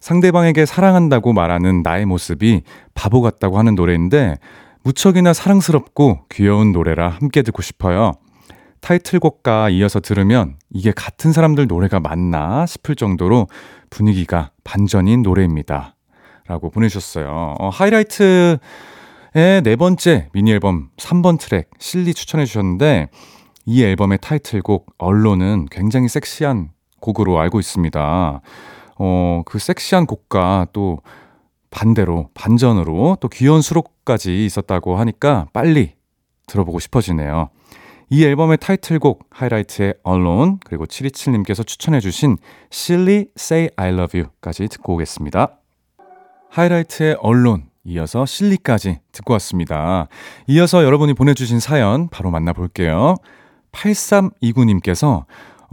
상대방에게 0.00 0.66
사랑한다고 0.66 1.32
말하는 1.32 1.82
나의 1.82 2.06
모습이 2.06 2.62
바보 2.94 3.22
같다고 3.22 3.58
하는 3.58 3.74
노래인데, 3.74 4.38
무척이나 4.82 5.32
사랑스럽고 5.32 6.26
귀여운 6.30 6.72
노래라 6.72 7.08
함께 7.08 7.42
듣고 7.42 7.62
싶어요. 7.62 8.12
타이틀곡과 8.80 9.70
이어서 9.70 10.00
들으면 10.00 10.56
이게 10.70 10.90
같은 10.90 11.32
사람들 11.32 11.68
노래가 11.68 12.00
맞나 12.00 12.66
싶을 12.66 12.96
정도로 12.96 13.46
분위기가 13.90 14.50
반전인 14.64 15.22
노래입니다. 15.22 15.94
라고 16.48 16.68
보내주셨어요. 16.70 17.54
어, 17.60 17.68
하이라이트의 17.68 18.58
네 19.34 19.76
번째 19.76 20.28
미니 20.32 20.52
앨범 20.52 20.90
3번 20.98 21.38
트랙 21.40 21.70
실리 21.78 22.12
추천해 22.12 22.44
주셨는데 22.44 23.08
이 23.64 23.82
앨범의 23.82 24.18
타이틀곡 24.20 24.94
언론은 24.98 25.68
굉장히 25.70 26.08
섹시한 26.08 26.68
곡으로 27.00 27.40
알고 27.40 27.58
있습니다. 27.58 28.42
어, 28.98 29.42
그 29.46 29.58
섹시한 29.58 30.04
곡과 30.04 30.66
또 30.74 31.00
반대로 31.70 32.28
반전으로 32.34 33.16
또 33.20 33.28
귀여운 33.28 33.62
수록까지 33.62 34.44
있었다고 34.44 34.96
하니까 34.96 35.46
빨리 35.54 35.94
들어보고 36.46 36.78
싶어지네요. 36.78 37.48
이 38.10 38.26
앨범의 38.26 38.58
타이틀곡 38.58 39.30
하이라이트의 39.30 39.94
Alone 40.06 40.56
그리고 40.66 40.84
727님께서 40.84 41.66
추천해 41.66 42.00
주신 42.00 42.36
Silly 42.70 43.28
Say 43.38 43.70
I 43.76 43.94
Love 43.94 44.20
You까지 44.20 44.68
듣고 44.68 44.92
오겠습니다. 44.92 45.56
하이라이트의 46.50 47.16
Alone 47.24 47.71
이어서 47.84 48.24
실리까지 48.26 49.00
듣고 49.10 49.32
왔습니다. 49.34 50.08
이어서 50.46 50.84
여러분이 50.84 51.14
보내주신 51.14 51.60
사연 51.60 52.08
바로 52.08 52.30
만나볼게요. 52.30 53.16
8329님께서 53.72 55.24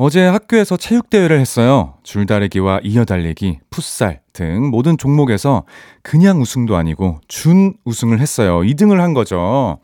어제 0.01 0.25
학교에서 0.25 0.77
체육대회를 0.77 1.41
했어요. 1.41 1.95
줄다리기와 2.03 2.79
이어달리기, 2.83 3.59
풋살 3.69 4.21
등 4.31 4.69
모든 4.69 4.97
종목에서 4.97 5.65
그냥 6.01 6.41
우승도 6.41 6.77
아니고 6.77 7.19
준 7.27 7.73
우승을 7.83 8.21
했어요. 8.21 8.61
2등을 8.61 8.99
한 8.99 9.13
거죠. 9.13 9.79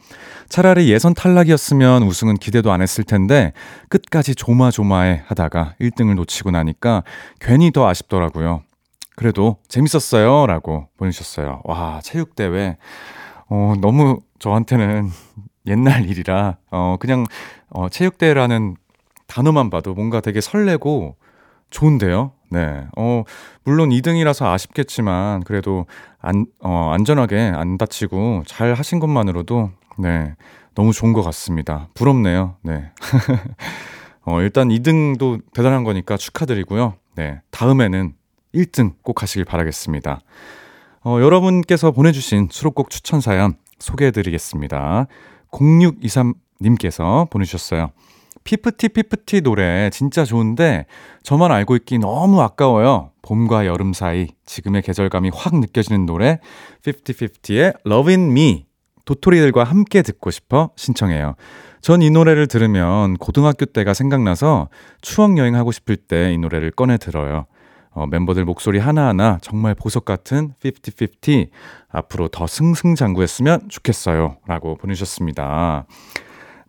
차라리 0.47 0.89
예선 0.89 1.13
탈락이었으면 1.13 2.03
우승은 2.03 2.37
기대도 2.37 2.71
안 2.71 2.81
했을 2.81 3.03
텐데 3.03 3.51
끝까지 3.89 4.35
조마조마해 4.35 5.23
하다가 5.27 5.75
1등을 5.81 6.15
놓치고 6.15 6.49
나니까 6.51 7.03
괜히 7.41 7.71
더 7.71 7.85
아쉽더라고요. 7.85 8.63
그래도 9.15 9.57
재밌었어요. 9.67 10.45
라고 10.47 10.87
보내주셨어요. 10.97 11.61
와, 11.63 11.99
체육대회. 12.03 12.77
어, 13.49 13.73
너무 13.79 14.19
저한테는 14.39 15.09
옛날 15.67 16.05
일이라, 16.05 16.57
어, 16.71 16.97
그냥, 16.99 17.25
어, 17.69 17.89
체육대회라는 17.89 18.75
단어만 19.27 19.69
봐도 19.69 19.93
뭔가 19.95 20.21
되게 20.21 20.39
설레고 20.41 21.15
좋은데요. 21.71 22.33
네. 22.51 22.85
어, 22.95 23.23
물론 23.63 23.89
2등이라서 23.89 24.45
아쉽겠지만, 24.45 25.43
그래도 25.43 25.87
안, 26.19 26.45
어, 26.59 26.91
안전하게 26.93 27.51
안 27.55 27.77
다치고 27.77 28.43
잘 28.45 28.73
하신 28.75 28.99
것만으로도, 28.99 29.71
네. 29.97 30.35
너무 30.75 30.91
좋은 30.93 31.13
것 31.13 31.23
같습니다. 31.23 31.87
부럽네요. 31.93 32.57
네. 32.61 32.91
어, 34.25 34.41
일단 34.41 34.69
2등도 34.69 35.41
대단한 35.53 35.83
거니까 35.83 36.17
축하드리고요. 36.17 36.95
네. 37.15 37.41
다음에는 37.49 38.13
1등 38.55 38.93
꼭 39.03 39.21
하시길 39.21 39.45
바라겠습니다. 39.45 40.21
어, 41.03 41.19
여러분께서 41.21 41.91
보내주신 41.91 42.47
수록곡 42.51 42.89
추천 42.89 43.21
사연 43.21 43.55
소개해드리겠습니다. 43.79 45.07
0623님께서 45.51 47.29
보내주셨어요. 47.29 47.91
피프티 48.43 48.89
피프티 48.89 49.41
노래 49.41 49.89
진짜 49.91 50.23
좋은데 50.23 50.85
저만 51.23 51.51
알고 51.51 51.75
있기 51.77 51.97
너무 51.99 52.41
아까워요. 52.41 53.11
봄과 53.23 53.65
여름 53.65 53.91
사이 53.93 54.27
지금의 54.45 54.83
계절감이 54.83 55.31
확 55.33 55.55
느껴지는 55.59 56.05
노래 56.05 56.39
5050의 56.85 57.75
Lovin' 57.87 58.31
Me 58.31 58.65
도토리들과 59.05 59.63
함께 59.63 60.01
듣고 60.03 60.29
싶어 60.31 60.69
신청해요. 60.75 61.35
전 61.81 62.01
이 62.01 62.09
노래를 62.09 62.47
들으면 62.47 63.15
고등학교 63.17 63.65
때가 63.65 63.93
생각나서 63.93 64.69
추억 65.01 65.37
여행하고 65.37 65.71
싶을 65.71 65.95
때 65.97 66.31
이 66.33 66.37
노래를 66.37 66.71
꺼내 66.71 66.97
들어요. 66.97 67.45
어, 67.95 68.05
멤버들 68.05 68.43
목소리 68.43 68.77
하나하나 68.77 69.39
정말 69.41 69.73
보석 69.73 70.03
같은 70.03 70.53
50-50 70.63 71.49
앞으로 71.89 72.27
더 72.27 72.45
승승장구했으면 72.45 73.69
좋겠어요. 73.69 74.37
라고 74.45 74.75
보내주셨습니다. 74.75 75.87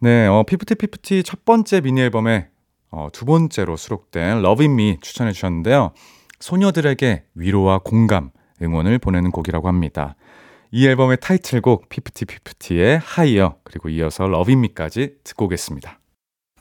네, 0.00 0.26
어, 0.28 0.44
50-50 0.46 1.24
첫 1.24 1.44
번째 1.44 1.80
미니 1.80 2.00
앨범에 2.00 2.48
어, 2.92 3.08
두 3.12 3.24
번째로 3.24 3.76
수록된 3.76 4.38
Love 4.38 4.66
in 4.66 4.72
Me 4.78 4.98
추천해 5.02 5.32
주셨는데요. 5.32 5.90
소녀들에게 6.38 7.24
위로와 7.34 7.80
공감, 7.84 8.30
응원을 8.62 9.00
보내는 9.00 9.32
곡이라고 9.32 9.66
합니다. 9.66 10.14
이 10.70 10.86
앨범의 10.86 11.18
타이틀곡 11.20 11.88
50-50의 11.88 13.00
하이어 13.02 13.56
그리고 13.64 13.88
이어서 13.88 14.24
Love 14.26 14.54
in 14.54 14.64
Me까지 14.64 15.16
듣고 15.24 15.46
오겠습니다. 15.46 15.98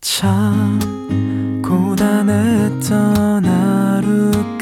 참 0.01 0.80
고단했던 1.61 3.45
하루 3.45 4.35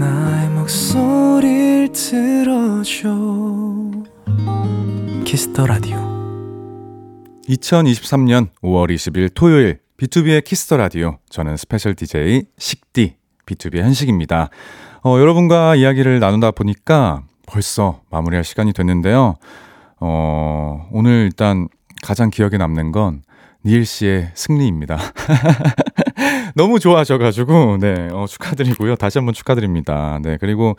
나의 0.00 0.48
목소리를 0.48 1.92
들어줘 1.92 3.10
키스 5.26 5.51
더 5.51 5.66
라디오 5.66 5.98
2023년 7.46 8.48
5월 8.62 8.94
20일 8.94 9.34
토요일 9.34 9.80
비투비의 9.98 10.42
키스 10.42 10.64
더 10.64 10.78
라디오 10.78 11.18
저는 11.28 11.58
스페셜 11.58 11.94
DJ 11.94 12.44
식디 12.56 13.16
비투비의 13.44 13.82
현식입니다. 13.82 14.48
어, 15.04 15.18
여러분과 15.18 15.74
이야기를 15.74 16.18
나누다 16.18 16.52
보니까 16.52 17.24
벌써 17.46 18.00
마무리할 18.10 18.42
시간이 18.42 18.72
됐는데요. 18.72 19.34
어, 19.98 20.88
오늘 20.92 21.24
일단 21.26 21.68
가장 22.02 22.30
기억에 22.30 22.56
남는 22.56 22.92
건 22.92 23.22
니엘 23.66 23.84
씨의 23.84 24.30
승리입니다. 24.34 24.96
너무 26.54 26.78
좋아하셔가지고, 26.78 27.78
네, 27.78 28.08
어, 28.12 28.26
축하드리고요. 28.28 28.96
다시 28.96 29.18
한번 29.18 29.34
축하드립니다. 29.34 30.18
네, 30.22 30.36
그리고, 30.40 30.76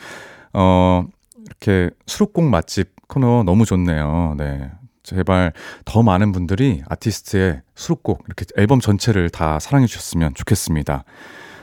어, 0.53 1.05
이렇게 1.45 1.89
수록곡 2.05 2.45
맛집 2.45 2.89
코너 3.07 3.43
너무 3.43 3.65
좋네요. 3.65 4.35
네. 4.37 4.71
제발 5.03 5.51
더 5.83 6.03
많은 6.03 6.31
분들이 6.31 6.81
아티스트의 6.87 7.61
수록곡, 7.75 8.23
이렇게 8.27 8.45
앨범 8.55 8.79
전체를 8.79 9.29
다 9.29 9.59
사랑해 9.59 9.87
주셨으면 9.87 10.35
좋겠습니다. 10.35 11.03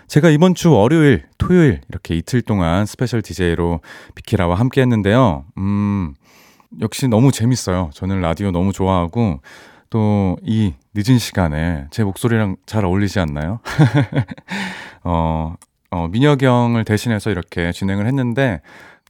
제가 0.09 0.31
이번 0.31 0.55
주 0.55 0.73
월요일, 0.73 1.25
토요일 1.39 1.81
이렇게 1.89 2.17
이틀 2.17 2.43
동안 2.43 2.85
스페셜 2.85 3.23
DJ로 3.23 3.81
비키라와 4.17 4.57
함께 4.57 4.81
했는데요. 4.81 5.45
음, 5.59 6.15
역시 6.81 7.09
너무 7.09 7.31
재밌어요. 7.31 7.91
저는 7.95 8.21
라디오 8.21 8.51
너무 8.51 8.73
좋아하고 8.73 9.41
또 9.91 10.37
이 10.43 10.75
늦은 10.99 11.19
시간에 11.19 11.87
제 11.93 12.03
목소리랑 12.03 12.57
잘 12.67 12.85
어울리지 12.85 13.21
않나요? 13.21 13.61
어, 15.05 15.55
어, 15.93 16.09
민혁영을 16.09 16.85
대신해서 16.85 17.31
이렇게 17.31 17.71
진행을 17.71 18.05
했는데 18.09 18.63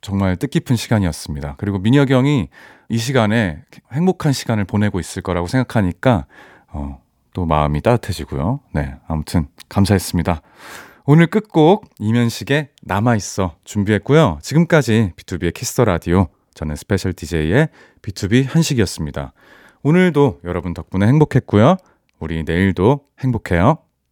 정말 0.02 0.36
뜻깊은 0.36 0.76
시간이었습니다. 0.76 1.54
그리고 1.56 1.78
민혁영이 1.78 2.50
이 2.90 2.98
시간에 2.98 3.62
행복한 3.90 4.34
시간을 4.34 4.66
보내고 4.66 5.00
있을 5.00 5.22
거라고 5.22 5.46
생각하니까 5.46 6.26
어, 6.68 7.00
또 7.32 7.46
마음이 7.46 7.80
따뜻해지고요. 7.80 8.60
네, 8.74 8.94
아무튼 9.06 9.48
감사했습니다. 9.70 10.42
오늘 11.06 11.26
끝곡 11.26 11.88
임현식의 12.00 12.68
남아있어 12.82 13.54
준비했고요. 13.64 14.40
지금까지 14.42 15.12
비투비의 15.16 15.54
키스 15.54 15.74
더 15.74 15.86
라디오 15.86 16.28
저는 16.52 16.76
스페셜 16.76 17.14
DJ의 17.14 17.68
비투비 18.02 18.46
현식이었습니다. 18.46 19.32
오늘도 19.82 20.40
여러분 20.44 20.74
덕분에 20.74 21.06
행복했고요. 21.06 21.76
우리 22.18 22.42
내일도 22.44 23.06
행복해요. 23.20 23.78